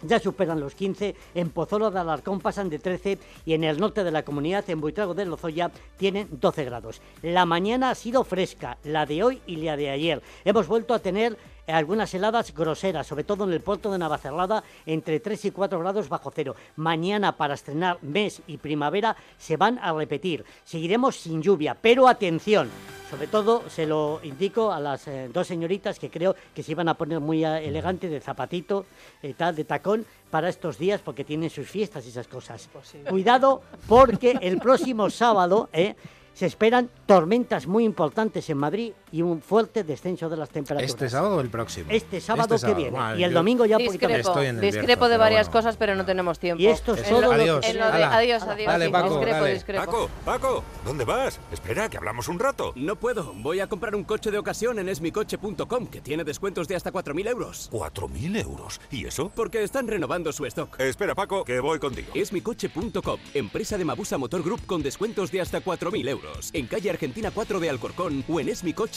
Ya 0.02 0.18
superan 0.18 0.62
los 0.62 0.76
15, 0.76 1.14
en 1.36 1.50
Pozuelo 1.50 1.92
de 1.92 2.00
Alarcón 2.00 2.40
pasan 2.40 2.70
de 2.70 2.80
13 2.80 3.20
y 3.46 3.54
en 3.54 3.66
el 3.66 3.78
norte 3.78 4.06
de 4.06 4.12
la 4.12 4.24
comunidad, 4.24 4.64
en 4.70 4.80
Buitrago 4.80 5.14
de 5.14 5.26
Lozoya, 5.26 5.72
tienen 5.98 6.30
12 6.32 6.64
grados. 6.64 7.02
La 7.22 7.46
mañana 7.46 7.90
ha 7.90 7.96
sido 7.96 8.24
fresca, 8.24 8.78
la 8.86 9.06
de 9.06 9.24
hoy 9.24 9.42
y 9.46 9.58
la 9.58 9.76
de 9.76 9.90
ayer. 9.90 10.22
Hemos 10.46 10.68
vuelto 10.68 10.94
a 10.94 11.00
tener 11.00 11.38
algunas 11.72 12.14
heladas 12.14 12.54
groseras, 12.54 13.08
sobre 13.08 13.24
todo 13.24 13.44
en 13.46 13.54
el 13.54 13.62
puerto 13.62 13.92
de 13.92 13.98
Navacerrada, 13.98 14.64
entre 14.86 15.20
3 15.20 15.46
y 15.46 15.52
4 15.52 15.80
grados 15.80 16.10
bajo 16.10 16.32
cero. 16.34 16.56
Mañana, 16.76 17.36
para 17.36 17.54
estrenar 17.54 17.98
mes 18.02 18.42
y 18.48 18.58
primavera, 18.58 19.16
se 19.38 19.58
van 19.58 19.80
a 19.80 19.94
repetir. 19.94 20.46
Seguiremos 20.64 21.16
sin 21.16 21.42
lluvia, 21.42 21.76
pero 21.80 22.08
atención, 22.08 22.70
sobre 23.10 23.28
todo 23.28 23.70
se 23.70 23.86
lo 23.86 24.20
indico 24.24 24.72
a 24.72 24.80
las 24.80 25.08
eh, 25.08 25.30
dos 25.32 25.48
señoritas 25.48 26.00
que 26.00 26.10
creo 26.10 26.36
que 26.54 26.64
se 26.64 26.72
iban 26.72 26.90
a 26.90 26.94
poner 26.94 27.20
muy 27.20 27.44
eh, 27.46 27.68
elegantes 27.68 28.12
de 28.12 28.20
zapatito, 28.20 28.86
eh, 29.22 29.34
tal, 29.36 29.56
de 29.56 29.66
tacón, 29.66 30.06
para 30.30 30.50
estos 30.50 30.78
días 30.78 31.02
porque 31.02 31.24
tienen 31.24 31.50
sus 31.50 31.68
fiestas 31.68 32.06
y 32.06 32.10
esas 32.10 32.28
cosas. 32.28 32.70
Cuidado 33.10 33.62
porque 33.88 34.38
el 34.42 34.60
próximo 34.60 35.10
sábado 35.10 35.70
eh, 35.74 35.96
se 36.34 36.46
esperan 36.46 36.90
tormentas 37.06 37.68
muy 37.68 37.84
importantes 37.84 38.50
en 38.50 38.58
Madrid 38.58 38.94
y 39.12 39.22
un 39.22 39.42
fuerte 39.42 39.84
descenso 39.84 40.30
de 40.30 40.38
las 40.38 40.50
temperaturas. 40.50 40.90
¿Este 40.90 41.10
sábado 41.10 41.38
o 41.38 41.42
el 41.42 41.50
próximo? 41.50 41.88
Este 41.90 42.20
sábado 42.22 42.56
Este 42.56 42.68
que 42.68 42.74
viene. 42.74 42.98
Vale, 42.98 43.20
y 43.20 43.24
el 43.24 43.34
domingo 43.34 43.66
ya 43.66 43.78
un 43.78 43.86
poquito 43.86 44.08
Discrepo, 44.08 44.30
Estoy 44.30 44.46
en 44.48 44.56
el 44.56 44.62
discrepo 44.62 45.10
de 45.10 45.18
varias 45.18 45.48
bueno. 45.48 45.60
cosas, 45.60 45.78
pero 45.78 45.96
no 45.96 46.06
tenemos 46.06 46.40
tiempo. 46.40 46.62
Y 46.62 46.68
esto 46.68 46.94
es 46.94 47.04
En 47.04 47.10
todo 47.10 47.22
lo- 47.22 47.28
lo- 47.28 47.34
Adiós. 47.34 47.66
lo 47.76 47.92
de- 47.92 48.04
adiós, 48.04 48.44
adiós. 48.44 48.68
Dale, 48.68 48.86
sí, 48.86 48.92
Paco, 48.92 49.10
discrepo, 49.10 49.36
dale. 49.40 49.54
discrepo. 49.54 49.86
Paco, 49.86 50.10
Paco, 50.26 50.64
¿dónde 50.86 51.06
vas? 51.06 51.40
Espera, 51.52 51.90
que 51.90 51.98
hablamos 51.98 52.28
un 52.28 52.40
rato. 52.40 52.74
No 52.76 52.96
puedo. 52.96 53.34
Voy 53.36 53.60
a 53.60 53.68
comprar 53.68 53.96
un 53.96 54.04
coche 54.04 54.32
de 54.32 54.38
ocasión 54.38 54.80
en 54.80 54.90
esmicoche.com, 54.90 55.88
que 55.88 56.02
tiene 56.02 56.24
descuentos 56.24 56.68
de 56.68 56.76
hasta 56.76 56.92
4.000 56.92 57.28
euros. 57.28 57.70
¿4.000 57.72 58.36
euros? 58.38 58.80
¿Y 58.92 59.06
eso? 59.06 59.32
Porque 59.36 59.64
están 59.64 59.88
renovando 59.88 60.32
su 60.32 60.46
stock. 60.46 60.80
Espera, 60.80 61.16
Paco, 61.16 61.44
que 61.44 61.60
voy 61.60 61.80
contigo. 61.80 62.10
Esmicoche.com, 62.14 63.20
empresa 63.34 63.78
de 63.78 63.86
Mabusa 63.86 64.18
Motor 64.18 64.44
Group 64.44 64.66
con 64.66 64.82
descuentos 64.82 65.32
de 65.32 65.42
hasta 65.42 65.62
4.000 65.62 66.08
euros. 66.08 66.50
En 66.54 66.68
calle 66.68 66.90
Argentina 66.90 67.32
4 67.34 67.60
de 67.60 67.70
Alcorcón 67.70 68.24
o 68.28 68.40
en 68.40 68.50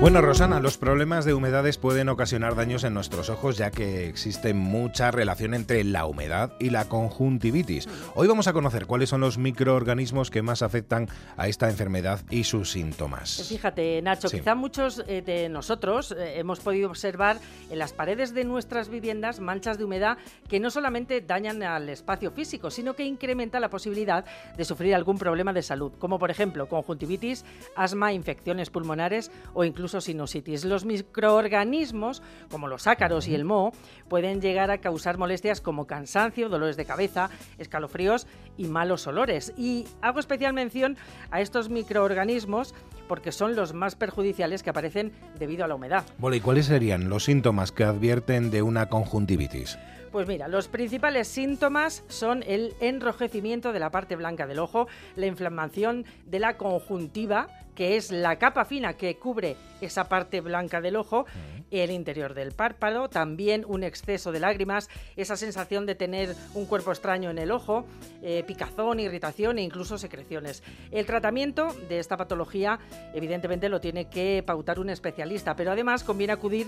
Bueno, 0.00 0.22
Rosana, 0.22 0.60
los 0.60 0.78
problemas 0.78 1.26
de 1.26 1.34
humedades 1.34 1.76
pueden 1.76 2.08
ocasionar 2.08 2.54
daños 2.56 2.84
en 2.84 2.94
nuestros 2.94 3.28
ojos 3.28 3.58
ya 3.58 3.70
que 3.70 4.08
existe 4.08 4.54
mucha 4.54 5.10
relación 5.10 5.52
entre 5.52 5.84
la 5.84 6.06
humedad 6.06 6.52
y 6.58 6.70
la 6.70 6.86
conjuntivitis. 6.88 7.86
Hoy 8.14 8.26
vamos 8.26 8.48
a 8.48 8.54
conocer 8.54 8.86
cuáles 8.86 9.10
son 9.10 9.20
los 9.20 9.36
microorganismos 9.36 10.30
que 10.30 10.40
más 10.40 10.62
afectan 10.62 11.06
a 11.36 11.48
esta 11.48 11.68
enfermedad 11.68 12.20
y 12.30 12.44
sus 12.44 12.70
síntomas. 12.70 13.46
Fíjate, 13.46 14.00
Nacho, 14.00 14.28
Sí. 14.30 14.38
quizá 14.38 14.54
muchos 14.54 15.04
eh, 15.06 15.20
de 15.20 15.50
nosotros 15.50 16.12
eh, 16.12 16.38
hemos 16.38 16.60
podido 16.60 16.88
observar 16.88 17.36
en 17.68 17.78
las 17.78 17.92
paredes 17.92 18.32
de 18.32 18.44
nuestras 18.44 18.88
viviendas 18.88 19.38
manchas 19.38 19.76
de 19.76 19.84
humedad 19.84 20.16
que 20.48 20.60
no 20.60 20.70
solamente 20.70 21.20
dañan 21.20 21.62
al 21.62 21.90
espacio 21.90 22.30
físico, 22.30 22.70
sino 22.70 22.94
que 22.94 23.04
incrementa 23.04 23.60
la 23.60 23.68
posibilidad 23.68 24.24
de 24.56 24.64
sufrir 24.64 24.94
algún 24.94 25.18
problema 25.18 25.52
de 25.52 25.60
salud, 25.62 25.92
como 25.98 26.18
por 26.18 26.30
ejemplo 26.30 26.68
conjuntivitis, 26.68 27.44
asma, 27.76 28.14
infecciones 28.14 28.70
pulmonares 28.70 29.30
o 29.52 29.62
incluso 29.62 29.89
sinusitis. 29.98 30.64
Los 30.64 30.84
microorganismos, 30.84 32.22
como 32.50 32.68
los 32.68 32.86
ácaros 32.86 33.26
y 33.28 33.34
el 33.34 33.44
moho, 33.44 33.72
pueden 34.08 34.40
llegar 34.40 34.70
a 34.70 34.78
causar 34.78 35.18
molestias 35.18 35.60
como 35.60 35.86
cansancio, 35.86 36.48
dolores 36.48 36.76
de 36.76 36.84
cabeza, 36.84 37.30
escalofríos 37.58 38.26
y 38.56 38.66
malos 38.66 39.06
olores. 39.06 39.52
Y 39.56 39.86
hago 40.02 40.20
especial 40.20 40.52
mención 40.52 40.96
a 41.30 41.40
estos 41.40 41.70
microorganismos 41.70 42.74
porque 43.08 43.32
son 43.32 43.56
los 43.56 43.72
más 43.72 43.96
perjudiciales 43.96 44.62
que 44.62 44.70
aparecen 44.70 45.12
debido 45.38 45.64
a 45.64 45.68
la 45.68 45.74
humedad. 45.74 46.04
¿y 46.32 46.40
cuáles 46.40 46.66
serían 46.66 47.08
los 47.08 47.24
síntomas 47.24 47.72
que 47.72 47.84
advierten 47.84 48.50
de 48.50 48.62
una 48.62 48.88
conjuntivitis? 48.88 49.78
Pues 50.12 50.26
mira, 50.26 50.48
los 50.48 50.66
principales 50.66 51.28
síntomas 51.28 52.02
son 52.08 52.42
el 52.44 52.74
enrojecimiento 52.80 53.72
de 53.72 53.78
la 53.78 53.90
parte 53.90 54.16
blanca 54.16 54.48
del 54.48 54.58
ojo, 54.58 54.88
la 55.14 55.26
inflamación 55.26 56.04
de 56.26 56.40
la 56.40 56.56
conjuntiva, 56.56 57.46
que 57.76 57.96
es 57.96 58.10
la 58.10 58.36
capa 58.36 58.64
fina 58.64 58.94
que 58.94 59.16
cubre 59.18 59.56
esa 59.80 60.08
parte 60.08 60.40
blanca 60.40 60.80
del 60.80 60.96
ojo, 60.96 61.26
el 61.70 61.92
interior 61.92 62.34
del 62.34 62.50
párpado, 62.50 63.08
también 63.08 63.64
un 63.64 63.84
exceso 63.84 64.32
de 64.32 64.40
lágrimas, 64.40 64.90
esa 65.14 65.36
sensación 65.36 65.86
de 65.86 65.94
tener 65.94 66.34
un 66.54 66.66
cuerpo 66.66 66.90
extraño 66.90 67.30
en 67.30 67.38
el 67.38 67.52
ojo, 67.52 67.86
eh, 68.20 68.42
picazón, 68.44 68.98
irritación 68.98 69.58
e 69.58 69.62
incluso 69.62 69.96
secreciones. 69.96 70.64
El 70.90 71.06
tratamiento 71.06 71.72
de 71.88 72.00
esta 72.00 72.16
patología 72.16 72.80
evidentemente 73.14 73.68
lo 73.68 73.80
tiene 73.80 74.10
que 74.10 74.42
pautar 74.44 74.80
un 74.80 74.90
especialista, 74.90 75.54
pero 75.54 75.70
además 75.70 76.02
conviene 76.02 76.32
acudir 76.32 76.66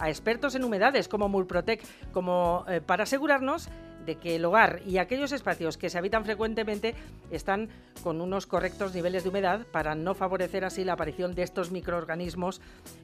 a 0.00 0.08
expertos 0.08 0.54
en 0.54 0.64
humedades 0.64 1.06
como 1.08 1.28
Mulprotec, 1.28 1.82
como 2.12 2.64
eh, 2.68 2.80
para 2.80 3.04
asegurarnos 3.04 3.68
de 4.06 4.16
que 4.16 4.36
el 4.36 4.44
hogar 4.46 4.80
y 4.86 4.96
aquellos 4.96 5.30
espacios 5.30 5.76
que 5.76 5.90
se 5.90 5.98
habitan 5.98 6.24
frecuentemente 6.24 6.94
están 7.30 7.68
con 8.02 8.22
unos 8.22 8.46
correctos 8.46 8.94
niveles 8.94 9.24
de 9.24 9.28
humedad 9.28 9.66
para 9.70 9.94
no 9.94 10.14
favorecer 10.14 10.64
así 10.64 10.84
la 10.84 10.94
aparición 10.94 11.34
de 11.34 11.42
estos 11.42 11.70
microorganismos 11.70 12.62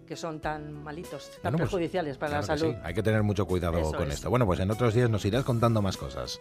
que 0.08 0.16
son 0.16 0.40
tan 0.40 0.72
malitos, 0.82 1.30
tan 1.42 1.52
Bueno, 1.52 1.58
pues, 1.58 1.70
perjudiciales 1.70 2.16
para 2.16 2.30
claro 2.40 2.46
la 2.46 2.54
que 2.54 2.58
salud. 2.60 2.72
sí, 2.74 2.80
Hay 2.82 2.94
que 2.94 3.02
tener 3.02 3.22
mucho 3.22 3.44
cuidado 3.46 3.78
Eso 3.78 3.92
con 3.92 4.08
es. 4.08 4.14
esto. 4.14 4.30
Bueno, 4.30 4.46
pues 4.46 4.58
en 4.60 4.70
otros 4.70 4.94
días 4.94 5.10
nos 5.10 5.22
irás 5.26 5.44
contando 5.44 5.82
más 5.82 5.98
cosas. 5.98 6.40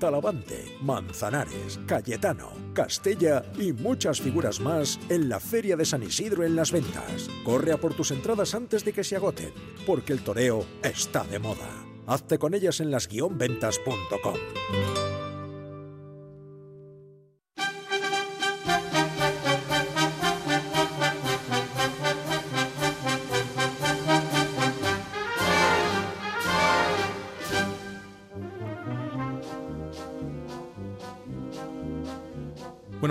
Talavante, 0.00 0.76
Manzanares, 0.80 1.78
Cayetano, 1.86 2.50
Castella 2.72 3.44
y 3.56 3.72
muchas 3.72 4.20
figuras 4.20 4.58
más 4.58 4.98
en 5.08 5.28
la 5.28 5.38
Feria 5.38 5.76
de 5.76 5.84
San 5.84 6.02
Isidro 6.02 6.42
en 6.42 6.56
las 6.56 6.72
ventas. 6.72 7.30
Corre 7.44 7.70
a 7.70 7.76
por 7.76 7.94
tus 7.94 8.10
entradas 8.10 8.56
antes 8.56 8.84
de 8.84 8.92
que 8.92 9.04
se 9.04 9.14
agoten, 9.14 9.52
porque 9.86 10.12
el 10.12 10.24
toreo 10.24 10.66
está 10.82 11.22
de 11.22 11.38
moda. 11.38 11.70
Hazte 12.08 12.38
con 12.38 12.54
ellas 12.54 12.80
en 12.80 12.90
las-ventas.com. 12.90 14.99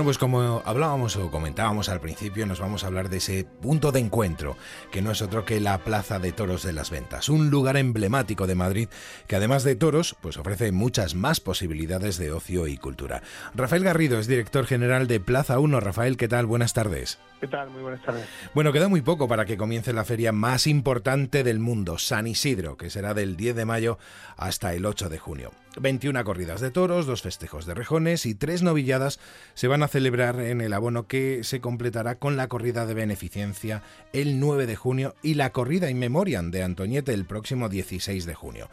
pues 0.10 0.18
como 0.18 0.59
hablábamos 0.66 1.16
o 1.16 1.32
comentábamos 1.32 1.90
al 1.90 2.02
principio, 2.02 2.46
nos 2.46 2.60
vamos 2.60 2.84
a 2.84 2.88
hablar 2.88 3.10
de 3.10 3.18
ese 3.18 3.46
punto 3.46 3.92
de 3.92 4.00
encuentro, 4.00 4.58
que 4.92 5.02
no 5.02 5.12
es 5.12 5.22
otro 5.22 5.46
que 5.46 5.60
la 5.60 5.78
Plaza 5.80 6.20
de 6.20 6.32
Toros 6.32 6.64
de 6.64 6.74
las 6.74 6.90
Ventas, 6.90 7.30
un 7.30 7.50
lugar 7.50 7.78
emblemático 7.78 8.48
de 8.48 8.56
Madrid 8.56 8.90
que 9.28 9.36
además 9.36 9.64
de 9.64 9.76
toros, 9.76 10.16
pues 10.22 10.38
ofrece 10.38 10.72
muchas 10.72 11.16
más 11.16 11.40
posibilidades 11.40 12.18
de 12.18 12.32
ocio 12.32 12.68
y 12.68 12.78
cultura. 12.78 13.22
Rafael 13.54 13.84
Garrido 13.84 14.20
es 14.20 14.28
director 14.28 14.66
general 14.66 15.08
de 15.08 15.20
Plaza 15.20 15.60
1. 15.60 15.80
Rafael, 15.80 16.18
¿qué 16.18 16.28
tal? 16.28 16.46
Buenas 16.46 16.74
tardes. 16.74 17.20
¿Qué 17.40 17.48
tal? 17.48 17.70
Muy 17.70 17.82
buenas 17.82 18.04
tardes. 18.04 18.26
Bueno, 18.54 18.74
queda 18.74 18.90
muy 18.90 19.02
poco 19.02 19.28
para 19.28 19.46
que 19.46 19.58
comience 19.58 19.94
la 19.94 20.04
feria 20.04 20.32
más 20.32 20.68
importante 20.68 21.44
del 21.44 21.60
mundo, 21.60 21.98
San 21.98 22.28
Isidro, 22.28 22.76
que 22.78 22.90
será 22.90 23.14
del 23.14 23.38
10 23.38 23.56
de 23.56 23.66
mayo 23.66 23.98
hasta 24.36 24.74
el 24.74 24.86
8 24.86 25.10
de 25.10 25.20
junio. 25.20 25.52
21 25.80 26.24
corridas 26.24 26.62
de 26.62 26.72
toros, 26.72 27.06
dos 27.06 27.22
festejos 27.22 27.66
de 27.66 27.74
rejones 27.74 28.26
y 28.26 28.36
tres 28.36 28.64
novilladas 28.64 29.20
se 29.54 29.68
van 29.68 29.84
a 29.84 29.88
celebrar 29.88 30.40
en 30.50 30.62
el 30.62 30.74
abono 30.74 31.08
que 31.08 31.44
se 31.44 31.62
completará 31.62 32.16
con 32.16 32.38
la 32.38 32.48
corrida 32.48 32.86
de 32.86 32.94
beneficencia 32.94 33.82
el 34.14 34.40
9 34.40 34.66
de 34.66 34.76
junio 34.76 35.14
y 35.24 35.36
la 35.36 35.52
corrida 35.52 35.90
in 35.90 36.00
memoriam 36.00 36.52
de 36.52 36.64
Antoñete 36.64 37.14
el 37.14 37.26
próximo 37.26 37.70
16 37.70 38.26
de 38.26 38.36
junio. 38.36 38.68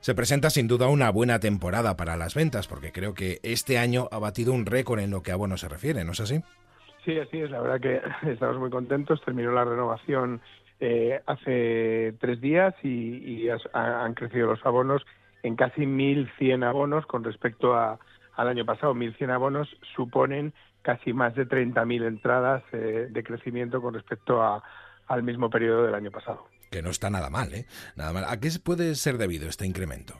Se 0.00 0.14
presenta 0.14 0.50
sin 0.50 0.68
duda 0.68 0.88
una 0.88 1.10
buena 1.10 1.38
temporada 1.38 1.96
para 1.96 2.16
las 2.16 2.34
ventas 2.34 2.68
porque 2.68 2.92
creo 2.92 3.14
que 3.14 3.38
este 3.42 3.78
año 3.78 4.08
ha 4.10 4.18
batido 4.18 4.52
un 4.52 4.66
récord 4.66 5.00
en 5.00 5.10
lo 5.10 5.22
que 5.22 5.30
a 5.30 5.34
abono 5.34 5.56
se 5.56 5.68
refiere, 5.68 6.04
¿no 6.04 6.12
es 6.12 6.20
así? 6.20 6.42
Sí, 7.04 7.18
así 7.18 7.40
es. 7.40 7.50
La 7.50 7.60
verdad 7.60 7.80
que 7.80 8.00
estamos 8.30 8.58
muy 8.58 8.70
contentos. 8.70 9.20
Terminó 9.24 9.52
la 9.52 9.64
renovación 9.64 10.40
eh, 10.80 11.20
hace 11.26 12.14
tres 12.20 12.40
días 12.40 12.74
y, 12.82 13.48
han 13.72 14.14
crecido 14.14 14.48
los 14.48 14.64
abonos 14.64 15.04
en 15.42 15.56
casi 15.56 15.82
1.100 15.82 16.64
abonos 16.64 17.06
con 17.06 17.24
respecto 17.24 17.74
a, 17.74 17.98
al 18.36 18.48
año 18.48 18.64
pasado. 18.64 18.94
1.100 18.94 19.30
abonos 19.30 19.68
suponen 19.94 20.52
casi 20.82 21.12
más 21.12 21.34
de 21.34 21.46
30.000 21.48 22.06
entradas 22.06 22.62
eh, 22.72 23.08
de 23.10 23.22
crecimiento 23.24 23.80
con 23.80 23.94
respecto 23.94 24.42
a- 24.42 24.62
al 25.08 25.22
mismo 25.22 25.48
periodo 25.50 25.84
del 25.84 25.94
año 25.94 26.10
pasado. 26.10 26.46
Que 26.70 26.82
no 26.82 26.90
está 26.90 27.10
nada 27.10 27.28
mal, 27.30 27.52
¿eh? 27.54 27.66
Nada 27.96 28.12
mal. 28.12 28.24
¿A 28.26 28.38
qué 28.40 28.48
puede 28.64 28.94
ser 28.94 29.18
debido 29.18 29.48
este 29.48 29.66
incremento? 29.66 30.14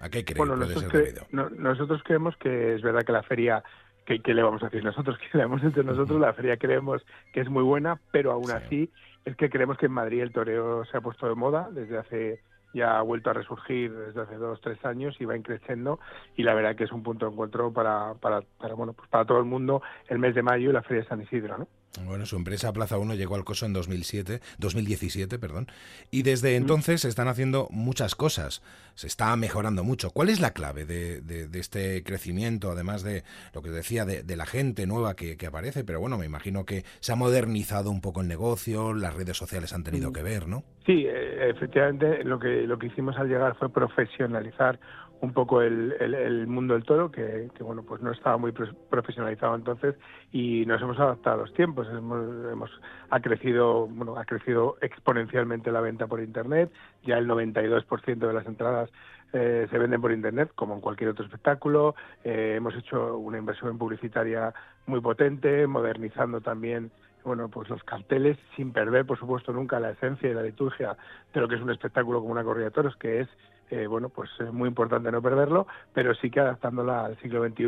¿A 0.00 0.08
qué 0.10 0.24
cree 0.24 0.38
Bueno, 0.38 0.54
que 0.54 0.72
puede 0.74 0.78
ser 0.80 0.88
cre- 0.90 1.04
debido? 1.04 1.26
no- 1.32 1.50
nosotros 1.50 2.02
creemos 2.04 2.36
que 2.36 2.74
es 2.76 2.82
verdad 2.82 3.02
que 3.04 3.12
la 3.12 3.22
feria, 3.24 3.64
que, 4.06 4.20
que 4.20 4.32
le 4.34 4.42
vamos 4.42 4.62
a 4.62 4.66
decir 4.66 4.84
nosotros, 4.84 5.18
que 5.32 5.38
le 5.38 5.44
entre 5.44 5.82
nosotros, 5.84 6.20
la 6.20 6.32
feria 6.34 6.56
creemos 6.56 7.02
que 7.32 7.40
es 7.40 7.48
muy 7.48 7.62
buena, 7.64 8.00
pero 8.12 8.30
aún 8.32 8.50
así 8.50 8.90
es 9.24 9.36
que 9.36 9.50
creemos 9.50 9.76
que 9.76 9.86
en 9.86 9.92
Madrid 9.92 10.22
el 10.22 10.32
toreo 10.32 10.84
se 10.84 10.96
ha 10.96 11.00
puesto 11.00 11.26
de 11.28 11.34
moda 11.34 11.68
desde 11.72 11.98
hace 11.98 12.40
ya 12.78 12.98
ha 12.98 13.02
vuelto 13.02 13.30
a 13.30 13.34
resurgir 13.34 13.92
desde 13.92 14.22
hace 14.22 14.36
dos 14.36 14.60
tres 14.60 14.82
años 14.84 15.16
y 15.20 15.24
va 15.24 15.36
increciendo 15.36 16.00
y 16.36 16.42
la 16.42 16.54
verdad 16.54 16.76
que 16.76 16.84
es 16.84 16.92
un 16.92 17.02
punto 17.02 17.26
de 17.26 17.32
encuentro 17.32 17.72
para 17.72 18.14
para, 18.14 18.42
para 18.58 18.74
bueno 18.74 18.92
pues 18.94 19.08
para 19.08 19.24
todo 19.24 19.38
el 19.38 19.44
mundo 19.44 19.82
el 20.08 20.18
mes 20.18 20.34
de 20.34 20.42
mayo 20.42 20.70
y 20.70 20.72
la 20.72 20.82
feria 20.82 21.02
de 21.02 21.08
San 21.08 21.20
Isidro 21.20 21.58
¿no? 21.58 21.66
Bueno, 22.04 22.26
su 22.26 22.36
empresa 22.36 22.72
Plaza 22.72 22.96
1 22.98 23.14
llegó 23.14 23.34
al 23.34 23.44
coso 23.44 23.66
en 23.66 23.72
2007, 23.72 24.40
2017, 24.58 25.38
perdón, 25.38 25.66
y 26.12 26.22
desde 26.22 26.54
entonces 26.54 27.00
se 27.00 27.08
están 27.08 27.26
haciendo 27.28 27.66
muchas 27.70 28.14
cosas, 28.14 28.62
se 28.94 29.06
está 29.08 29.34
mejorando 29.36 29.82
mucho. 29.82 30.10
¿Cuál 30.10 30.28
es 30.28 30.38
la 30.38 30.52
clave 30.52 30.84
de, 30.84 31.20
de- 31.22 31.48
de 31.48 31.58
este 31.58 32.04
crecimiento, 32.04 32.70
además 32.70 33.02
de 33.02 33.24
lo 33.52 33.62
que 33.62 33.70
decía, 33.70 34.04
de, 34.04 34.22
de 34.22 34.36
la 34.36 34.46
gente 34.46 34.86
nueva 34.86 35.16
que, 35.16 35.36
que 35.36 35.46
aparece? 35.46 35.82
Pero 35.82 35.98
bueno, 35.98 36.18
me 36.18 36.26
imagino 36.26 36.64
que 36.64 36.84
se 37.00 37.10
ha 37.12 37.16
modernizado 37.16 37.90
un 37.90 38.00
poco 38.00 38.20
el 38.20 38.28
negocio, 38.28 38.94
las 38.94 39.14
redes 39.14 39.36
sociales 39.36 39.72
han 39.72 39.82
tenido 39.82 40.10
Mm. 40.10 40.12
que 40.12 40.22
ver, 40.22 40.46
¿no? 40.46 40.62
Sí, 40.86 41.04
eh, 41.06 41.50
efectivamente 41.50 42.22
lo 42.22 42.38
que 42.38 42.62
lo 42.62 42.78
que 42.78 42.86
hicimos 42.86 43.16
al 43.18 43.28
llegar 43.28 43.56
fue 43.58 43.70
profesionalizar 43.72 44.78
un 45.20 45.32
poco 45.32 45.62
el, 45.62 45.94
el- 46.00 46.14
el 46.14 46.46
mundo 46.46 46.74
del 46.74 46.84
toro, 46.84 47.10
que, 47.10 47.48
bueno 47.60 47.82
pues 47.82 48.00
no 48.02 48.12
estaba 48.12 48.36
muy 48.36 48.52
pro- 48.52 48.72
profesionalizado 48.88 49.54
entonces 49.56 49.96
y 50.32 50.64
nos 50.66 50.80
hemos 50.80 50.98
adaptado 50.98 51.36
a 51.36 51.40
los 51.42 51.54
tiempos. 51.54 51.88
Hemos, 51.88 52.52
hemos 52.52 52.70
ha 53.10 53.20
crecido 53.20 53.86
bueno 53.88 54.16
ha 54.16 54.24
crecido 54.24 54.76
exponencialmente 54.80 55.72
la 55.72 55.80
venta 55.80 56.06
por 56.06 56.20
internet. 56.20 56.70
Ya 57.04 57.18
el 57.18 57.26
92% 57.26 58.26
de 58.26 58.32
las 58.32 58.46
entradas 58.46 58.90
eh, 59.32 59.66
se 59.70 59.78
venden 59.78 60.00
por 60.00 60.12
internet, 60.12 60.50
como 60.54 60.74
en 60.74 60.80
cualquier 60.80 61.10
otro 61.10 61.24
espectáculo. 61.24 61.94
Eh, 62.24 62.54
hemos 62.56 62.74
hecho 62.76 63.18
una 63.18 63.38
inversión 63.38 63.76
publicitaria 63.76 64.54
muy 64.86 65.00
potente, 65.00 65.66
modernizando 65.66 66.40
también 66.40 66.90
bueno, 67.24 67.48
pues 67.50 67.68
los 67.68 67.82
carteles, 67.82 68.38
sin 68.56 68.72
perder, 68.72 69.04
por 69.04 69.18
supuesto, 69.18 69.52
nunca 69.52 69.80
la 69.80 69.90
esencia 69.90 70.30
y 70.30 70.34
la 70.34 70.42
liturgia 70.42 70.96
de 71.34 71.40
lo 71.40 71.48
que 71.48 71.56
es 71.56 71.60
un 71.60 71.70
espectáculo 71.70 72.20
como 72.20 72.32
una 72.32 72.44
corrida 72.44 72.66
de 72.66 72.70
toros, 72.70 72.96
que 72.96 73.20
es, 73.20 73.28
eh, 73.70 73.86
bueno, 73.86 74.08
pues 74.08 74.30
es 74.40 74.52
muy 74.52 74.68
importante 74.68 75.10
no 75.10 75.22
perderlo, 75.22 75.66
pero 75.92 76.14
sí 76.14 76.30
que 76.30 76.40
adaptándola 76.40 77.04
al 77.04 77.18
siglo 77.20 77.46
XXI 77.46 77.64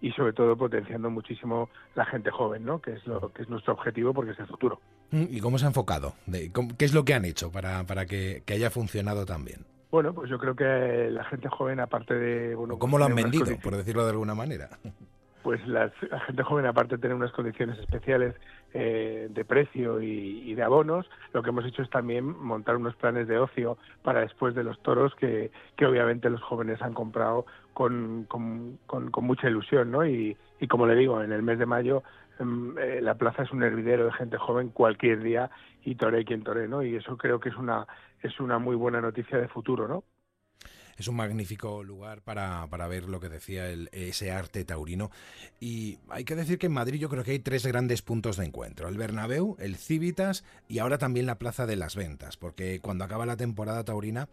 y 0.00 0.12
sobre 0.12 0.32
todo 0.32 0.56
potenciando 0.56 1.10
muchísimo 1.10 1.70
la 1.94 2.04
gente 2.04 2.30
joven, 2.30 2.64
¿no? 2.64 2.80
Que 2.80 2.92
es 2.92 3.06
lo 3.06 3.32
que 3.32 3.42
es 3.42 3.48
nuestro 3.48 3.74
objetivo 3.74 4.12
porque 4.12 4.32
es 4.32 4.38
el 4.38 4.46
futuro. 4.46 4.80
Mm, 5.10 5.24
¿Y 5.30 5.40
cómo 5.40 5.58
se 5.58 5.66
ha 5.66 5.68
enfocado? 5.68 6.14
¿Qué 6.30 6.84
es 6.84 6.94
lo 6.94 7.04
que 7.04 7.14
han 7.14 7.24
hecho 7.24 7.50
para, 7.50 7.84
para 7.84 8.06
que, 8.06 8.42
que 8.44 8.54
haya 8.54 8.70
funcionado 8.70 9.24
tan 9.24 9.44
bien? 9.44 9.64
Bueno, 9.90 10.12
pues 10.12 10.28
yo 10.28 10.38
creo 10.38 10.54
que 10.56 11.10
la 11.10 11.24
gente 11.24 11.48
joven, 11.48 11.80
aparte 11.80 12.14
de, 12.14 12.54
bueno, 12.54 12.74
¿O 12.74 12.78
cómo 12.78 12.98
lo 12.98 13.04
han 13.04 13.14
tener 13.14 13.26
unas 13.26 13.40
vendido, 13.40 13.60
por 13.62 13.76
decirlo 13.76 14.04
de 14.04 14.10
alguna 14.10 14.34
manera? 14.34 14.68
Pues 15.46 15.64
la 15.68 15.92
gente 16.26 16.42
joven, 16.42 16.66
aparte 16.66 16.96
de 16.96 17.02
tener 17.02 17.16
unas 17.16 17.30
condiciones 17.30 17.78
especiales 17.78 18.34
eh, 18.74 19.28
de 19.30 19.44
precio 19.44 20.02
y, 20.02 20.52
de 20.52 20.62
abonos, 20.64 21.08
lo 21.32 21.40
que 21.40 21.50
hemos 21.50 21.64
hecho 21.64 21.82
es 21.82 21.90
también 21.90 22.24
montar 22.24 22.74
unos 22.74 22.96
planes 22.96 23.28
de 23.28 23.38
ocio 23.38 23.78
para 24.02 24.22
después 24.22 24.56
de 24.56 24.64
los 24.64 24.76
toros 24.82 25.14
que, 25.14 25.52
obviamente 25.86 26.30
los 26.30 26.42
jóvenes 26.42 26.82
han 26.82 26.94
comprado 26.94 27.46
con, 27.74 28.24
con, 28.24 28.80
mucha 29.22 29.48
ilusión, 29.48 29.92
¿no? 29.92 30.04
Y, 30.04 30.36
como 30.68 30.84
le 30.84 30.96
digo, 30.96 31.22
en 31.22 31.30
el 31.30 31.44
mes 31.44 31.60
de 31.60 31.66
mayo 31.66 32.02
em, 32.40 32.76
eh, 32.76 33.00
la 33.00 33.14
plaza 33.14 33.44
es 33.44 33.52
un 33.52 33.62
hervidero 33.62 34.06
de 34.06 34.12
gente 34.14 34.38
joven 34.38 34.70
cualquier 34.70 35.22
día 35.22 35.48
y 35.84 35.94
tore 35.94 36.24
quien 36.24 36.42
tore, 36.42 36.66
¿no? 36.66 36.82
Y 36.82 36.96
eso 36.96 37.16
creo 37.16 37.38
que 37.38 37.50
es 37.50 37.56
una 37.56 37.86
es 38.20 38.40
una 38.40 38.58
muy 38.58 38.74
buena 38.74 39.00
noticia 39.00 39.38
de 39.38 39.46
futuro, 39.46 39.86
¿no? 39.86 40.02
Es 40.96 41.08
un 41.08 41.16
magnífico 41.16 41.82
lugar 41.82 42.22
para, 42.22 42.66
para 42.68 42.88
ver 42.88 43.08
lo 43.08 43.20
que 43.20 43.28
decía 43.28 43.68
el, 43.68 43.88
ese 43.92 44.30
arte 44.30 44.64
taurino. 44.64 45.10
Y 45.60 45.98
hay 46.08 46.24
que 46.24 46.36
decir 46.36 46.58
que 46.58 46.66
en 46.66 46.72
Madrid 46.72 46.98
yo 46.98 47.08
creo 47.08 47.24
que 47.24 47.32
hay 47.32 47.38
tres 47.38 47.66
grandes 47.66 48.02
puntos 48.02 48.36
de 48.36 48.46
encuentro. 48.46 48.88
El 48.88 48.96
Bernabéu, 48.96 49.56
el 49.58 49.76
Civitas 49.76 50.44
y 50.68 50.78
ahora 50.78 50.98
también 50.98 51.26
la 51.26 51.38
Plaza 51.38 51.66
de 51.66 51.76
las 51.76 51.96
Ventas. 51.96 52.36
Porque 52.36 52.80
cuando 52.80 53.04
acaba 53.04 53.26
la 53.26 53.36
temporada 53.36 53.84
taurina 53.84 54.28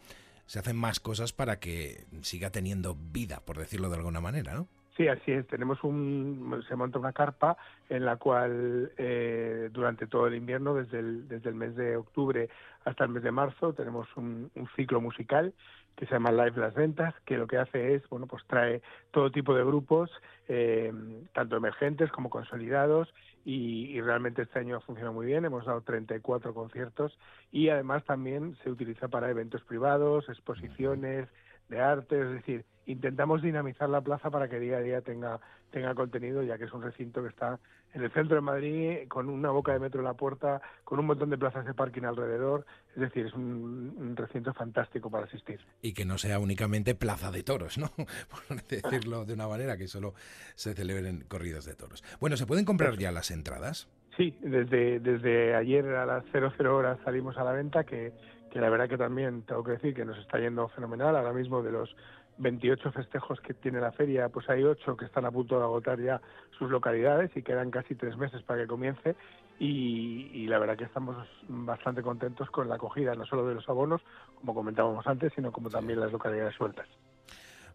se 0.46 0.60
hacen 0.60 0.76
más 0.76 1.00
cosas 1.00 1.34
para 1.34 1.60
que 1.60 2.06
siga 2.22 2.50
teniendo 2.50 2.96
vida, 2.96 3.42
por 3.46 3.58
decirlo 3.58 3.90
de 3.90 3.96
alguna 3.96 4.22
manera, 4.22 4.54
¿no? 4.54 4.68
Sí, 4.96 5.08
así 5.08 5.32
es. 5.32 5.48
Tenemos 5.48 5.84
un, 5.84 6.64
se 6.68 6.76
monta 6.76 7.00
una 7.00 7.14
carpa 7.14 7.58
en 7.90 8.06
la 8.06 8.18
cual 8.18 8.92
eh, 8.98 9.70
durante 9.72 10.06
todo 10.06 10.28
el 10.28 10.36
invierno, 10.36 10.76
desde 10.76 11.00
el, 11.00 11.28
desde 11.28 11.50
el 11.50 11.56
mes 11.56 11.76
de 11.76 11.98
octubre 11.98 12.50
hasta 12.86 13.06
el 13.06 13.10
mes 13.10 13.24
de 13.24 13.32
marzo, 13.32 13.74
tenemos 13.74 14.08
un, 14.16 14.52
un 14.54 14.70
ciclo 14.76 15.02
musical 15.02 15.54
que 15.96 16.06
se 16.06 16.14
llama 16.14 16.32
Live 16.32 16.60
Las 16.60 16.74
Ventas, 16.74 17.14
que 17.26 17.38
lo 17.38 17.48
que 17.48 17.58
hace 17.58 17.96
es, 17.96 18.08
bueno, 18.10 18.28
pues 18.28 18.44
trae 18.48 18.82
todo 19.12 19.32
tipo 19.32 19.54
de 19.54 19.64
grupos, 19.64 20.10
eh, 20.48 20.92
tanto 21.34 21.56
emergentes 21.56 22.12
como 22.12 22.30
consolidados, 22.30 23.14
y, 23.46 23.92
y 23.92 24.02
realmente 24.02 24.44
este 24.44 24.60
año 24.60 24.78
ha 24.78 24.82
funcionado 24.82 25.14
muy 25.14 25.26
bien. 25.26 25.46
Hemos 25.46 25.66
dado 25.66 25.82
34 25.82 26.54
conciertos 26.54 27.18
y 27.52 27.70
además 27.70 28.04
también 28.06 28.56
se 28.64 28.70
utiliza 28.70 29.08
para 29.10 29.30
eventos 29.30 29.62
privados, 29.64 30.30
exposiciones 30.30 31.28
de 31.70 31.80
arte, 31.80 32.22
es 32.22 32.30
decir, 32.32 32.66
intentamos 32.86 33.42
dinamizar 33.42 33.90
la 33.90 34.02
plaza 34.02 34.30
para 34.30 34.48
que 34.48 34.60
día 34.60 34.78
a 34.78 34.82
día 34.82 35.02
tenga 35.02 35.40
tenga 35.74 35.96
contenido, 35.96 36.44
ya 36.44 36.58
que 36.58 36.66
es 36.66 36.72
un 36.72 36.84
recinto 36.84 37.22
que 37.24 37.30
está 37.30 37.60
en 37.94 38.04
el 38.04 38.12
centro 38.12 38.36
de 38.36 38.42
Madrid, 38.42 39.08
con 39.08 39.28
una 39.28 39.50
boca 39.50 39.74
de 39.74 39.80
metro 39.80 40.00
en 40.00 40.06
la 40.06 40.14
puerta, 40.14 40.62
con 40.84 41.00
un 41.00 41.06
montón 41.08 41.30
de 41.30 41.38
plazas 41.38 41.66
de 41.66 41.74
parking 41.74 42.04
alrededor, 42.04 42.66
es 42.96 43.02
decir, 43.02 43.26
es 43.26 43.34
un, 43.34 43.96
un 43.98 44.16
recinto 44.16 44.54
fantástico 44.54 45.10
para 45.10 45.26
asistir. 45.26 45.60
Y 45.82 45.94
que 45.94 46.06
no 46.06 46.18
sea 46.18 46.40
únicamente 46.40 46.96
plaza 46.96 47.32
de 47.32 47.44
toros, 47.44 47.78
¿no? 47.78 47.90
Por 48.48 48.64
decirlo 48.64 49.26
de 49.26 49.34
una 49.34 49.48
manera, 49.48 49.78
que 49.78 49.88
solo 49.88 50.14
se 50.56 50.74
celebren 50.74 51.26
corridas 51.28 51.66
de 51.66 51.76
toros. 51.76 52.04
Bueno, 52.20 52.38
¿se 52.38 52.46
pueden 52.46 52.66
comprar 52.66 52.98
ya 52.98 53.12
las 53.12 53.32
entradas? 53.32 53.90
Sí, 54.16 54.38
desde, 54.42 55.00
desde 55.00 55.56
ayer 55.56 55.86
a 55.88 56.06
las 56.06 56.24
00 56.32 56.76
horas 56.76 57.00
salimos 57.04 57.36
a 57.38 57.44
la 57.44 57.52
venta, 57.52 57.84
que, 57.84 58.14
que 58.54 58.62
la 58.62 58.70
verdad 58.70 58.88
que 58.88 59.00
también 59.00 59.42
tengo 59.42 59.64
que 59.64 59.72
decir 59.72 59.96
que 59.96 60.06
nos 60.06 60.16
está 60.20 60.38
yendo 60.38 60.68
fenomenal. 60.68 61.16
Ahora 61.16 61.34
mismo 61.34 61.64
de 61.64 61.72
los 61.72 61.96
28 62.38 62.92
festejos 62.92 63.42
que 63.42 63.56
tiene 63.56 63.82
la 63.82 63.92
feria, 63.92 64.30
pues 64.30 64.48
hay 64.48 64.64
8 64.64 64.96
que 64.96 65.06
están 65.06 65.26
a 65.26 65.32
punto 65.32 65.58
de 65.58 65.64
agotar 65.64 66.00
ya 66.00 66.22
sus 66.60 66.70
localidades 66.70 67.36
y 67.36 67.42
quedan 67.42 67.72
casi 67.72 67.96
tres 67.96 68.16
meses 68.16 68.44
para 68.44 68.62
que 68.62 68.68
comience. 68.68 69.16
Y, 69.58 70.30
y 70.34 70.46
la 70.46 70.60
verdad 70.60 70.78
que 70.78 70.84
estamos 70.84 71.18
bastante 71.48 72.04
contentos 72.04 72.48
con 72.52 72.70
la 72.70 72.76
acogida, 72.76 73.16
no 73.16 73.26
solo 73.26 73.48
de 73.48 73.56
los 73.56 73.68
abonos, 73.68 74.02
como 74.36 74.54
comentábamos 74.54 75.08
antes, 75.08 75.34
sino 75.34 75.52
como 75.52 75.72
también 75.72 76.00
las 76.00 76.12
localidades 76.12 76.54
sueltas. 76.54 76.88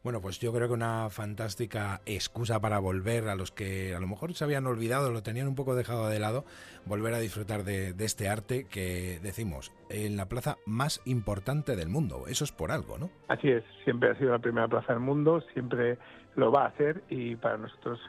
Bueno, 0.08 0.22
pues 0.22 0.38
yo 0.38 0.54
creo 0.54 0.68
que 0.68 0.72
una 0.72 1.10
fantástica 1.10 2.00
excusa 2.06 2.60
para 2.60 2.78
volver 2.78 3.28
a 3.28 3.34
los 3.34 3.52
que 3.52 3.94
a 3.94 4.00
lo 4.00 4.06
mejor 4.06 4.32
se 4.32 4.42
habían 4.42 4.66
olvidado, 4.66 5.10
lo 5.10 5.22
tenían 5.22 5.48
un 5.48 5.54
poco 5.54 5.74
dejado 5.74 6.08
de 6.08 6.18
lado, 6.18 6.46
volver 6.86 7.12
a 7.12 7.18
disfrutar 7.18 7.62
de, 7.62 7.94
este 7.98 8.26
arte 8.30 8.64
que 8.64 9.18
decimos 9.22 9.70
en 9.90 10.16
la 10.16 10.24
plaza 10.24 10.56
más 10.64 11.02
importante 11.04 11.76
del 11.76 11.90
mundo. 11.90 12.24
Eso 12.26 12.44
es 12.44 12.52
por 12.52 12.72
algo, 12.72 12.96
¿no? 12.96 13.10
Así 13.28 13.50
es, 13.50 13.62
siempre 13.84 14.08
ha 14.08 14.14
sido 14.14 14.30
la 14.30 14.38
primera 14.38 14.66
plaza 14.66 14.94
del 14.94 15.02
mundo, 15.02 15.42
siempre 15.52 15.98
lo 16.36 16.50
va 16.50 16.62
a 16.62 16.68
hacer 16.68 17.02
y 17.10 17.36
para 17.36 17.58
nosotros 17.58 18.00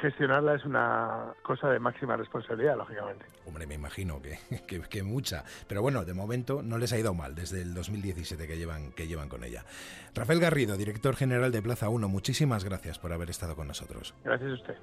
gestionarla 0.00 0.54
es 0.54 0.64
una 0.64 1.34
cosa 1.42 1.68
de 1.70 1.78
máxima 1.78 2.16
responsabilidad, 2.16 2.76
lógicamente. 2.76 3.26
Hombre, 3.44 3.66
me 3.66 3.74
imagino 3.74 4.20
que, 4.20 4.38
que, 4.66 4.80
que, 4.82 5.02
mucha. 5.02 5.44
Pero 5.68 5.82
bueno, 5.82 6.04
de 6.04 6.14
momento 6.14 6.62
no 6.62 6.78
les 6.78 6.92
ha 6.92 6.98
ido 6.98 7.14
mal 7.14 7.34
desde 7.34 7.62
el 7.62 7.74
2017 7.74 8.46
que 8.46 8.56
llevan, 8.56 8.92
que 8.92 9.06
llevan 9.06 9.28
con 9.28 9.44
ella. 9.44 9.64
Rafael 10.14 10.40
Garrido, 10.40 10.76
director 10.76 11.16
general 11.16 11.52
de 11.52 11.62
Plaza 11.62 11.88
1, 11.88 12.08
muchísimas 12.08 12.64
gracias 12.64 12.98
por 12.98 13.12
haber 13.12 13.30
estado 13.30 13.56
con 13.56 13.66
nosotros. 13.66 14.14
Gracias 14.24 14.50
a 14.50 14.54
usted. 14.54 14.76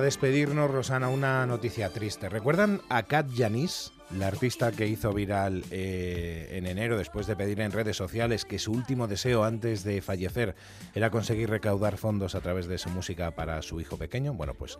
Despedirnos, 0.00 0.70
Rosana, 0.70 1.08
una 1.08 1.46
noticia 1.46 1.90
triste. 1.90 2.28
¿Recuerdan 2.28 2.82
a 2.88 3.04
Kat 3.04 3.30
Yanis, 3.30 3.92
la 4.16 4.26
artista 4.26 4.72
que 4.72 4.86
hizo 4.86 5.12
viral 5.12 5.64
eh, 5.70 6.48
en 6.52 6.66
enero 6.66 6.98
después 6.98 7.26
de 7.26 7.36
pedir 7.36 7.60
en 7.60 7.70
redes 7.70 7.96
sociales 7.96 8.44
que 8.44 8.58
su 8.58 8.72
último 8.72 9.06
deseo 9.06 9.44
antes 9.44 9.84
de 9.84 10.02
fallecer 10.02 10.54
era 10.94 11.10
conseguir 11.10 11.50
recaudar 11.50 11.96
fondos 11.96 12.34
a 12.34 12.40
través 12.40 12.66
de 12.66 12.78
su 12.78 12.88
música 12.90 13.30
para 13.32 13.62
su 13.62 13.80
hijo 13.80 13.96
pequeño? 13.96 14.34
Bueno, 14.34 14.54
pues 14.54 14.78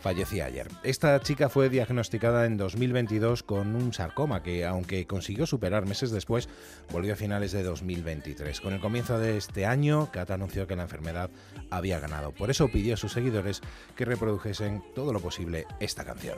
fallecía 0.00 0.46
ayer. 0.46 0.68
Esta 0.82 1.20
chica 1.20 1.48
fue 1.48 1.68
diagnosticada 1.68 2.46
en 2.46 2.56
2022 2.56 3.42
con 3.42 3.76
un 3.76 3.92
sarcoma 3.92 4.42
que, 4.42 4.64
aunque 4.64 5.06
consiguió 5.06 5.46
superar 5.46 5.86
meses 5.86 6.10
después, 6.10 6.48
volvió 6.90 7.12
a 7.12 7.16
finales 7.16 7.52
de 7.52 7.62
2023. 7.62 8.60
Con 8.60 8.72
el 8.72 8.80
comienzo 8.80 9.18
de 9.18 9.36
este 9.36 9.66
año, 9.66 10.10
Kat 10.12 10.30
anunció 10.30 10.66
que 10.66 10.76
la 10.76 10.82
enfermedad 10.82 11.30
había 11.70 12.00
ganado. 12.00 12.32
Por 12.32 12.50
eso 12.50 12.68
pidió 12.68 12.94
a 12.94 12.96
sus 12.96 13.12
seguidores 13.12 13.60
que 13.96 14.04
reprodujesen 14.04 14.82
todo 14.94 15.12
lo 15.12 15.20
posible 15.20 15.66
esta 15.80 16.04
canción. 16.04 16.36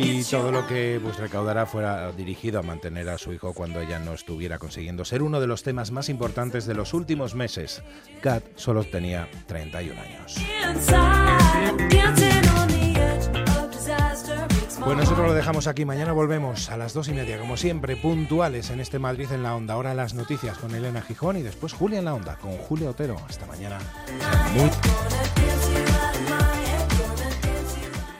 Y 0.00 0.22
todo 0.24 0.52
lo 0.52 0.66
que 0.66 1.00
pues, 1.02 1.16
recaudara 1.16 1.66
fuera 1.66 2.12
dirigido 2.12 2.60
a 2.60 2.62
mantener 2.62 3.08
a 3.08 3.18
su 3.18 3.32
hijo 3.32 3.52
cuando 3.52 3.80
ella 3.80 3.98
no 3.98 4.12
estuviera 4.12 4.58
consiguiendo 4.58 5.04
ser 5.04 5.22
uno 5.22 5.40
de 5.40 5.48
los 5.48 5.62
temas 5.64 5.90
más 5.90 6.08
importantes 6.08 6.66
de 6.66 6.74
los 6.74 6.94
últimos 6.94 7.34
meses. 7.34 7.82
Kat 8.20 8.44
solo 8.54 8.84
tenía 8.84 9.28
31 9.46 10.00
años. 10.00 10.36
Pues 14.84 14.96
nosotros 14.96 15.26
lo 15.26 15.34
dejamos 15.34 15.66
aquí. 15.66 15.84
Mañana 15.84 16.12
volvemos 16.12 16.70
a 16.70 16.76
las 16.76 16.94
dos 16.94 17.08
y 17.08 17.12
media, 17.12 17.38
como 17.38 17.56
siempre, 17.56 17.96
puntuales 17.96 18.70
en 18.70 18.80
este 18.80 18.98
Madrid 18.98 19.30
en 19.32 19.42
la 19.42 19.54
Onda. 19.54 19.74
Ahora 19.74 19.94
las 19.94 20.14
noticias 20.14 20.56
con 20.58 20.74
Elena 20.74 21.02
Gijón 21.02 21.36
y 21.36 21.42
después 21.42 21.72
Julia 21.72 21.98
en 21.98 22.04
la 22.04 22.14
Onda 22.14 22.36
con 22.36 22.56
Julio 22.56 22.90
Otero. 22.90 23.16
Hasta 23.28 23.46
mañana. 23.46 23.78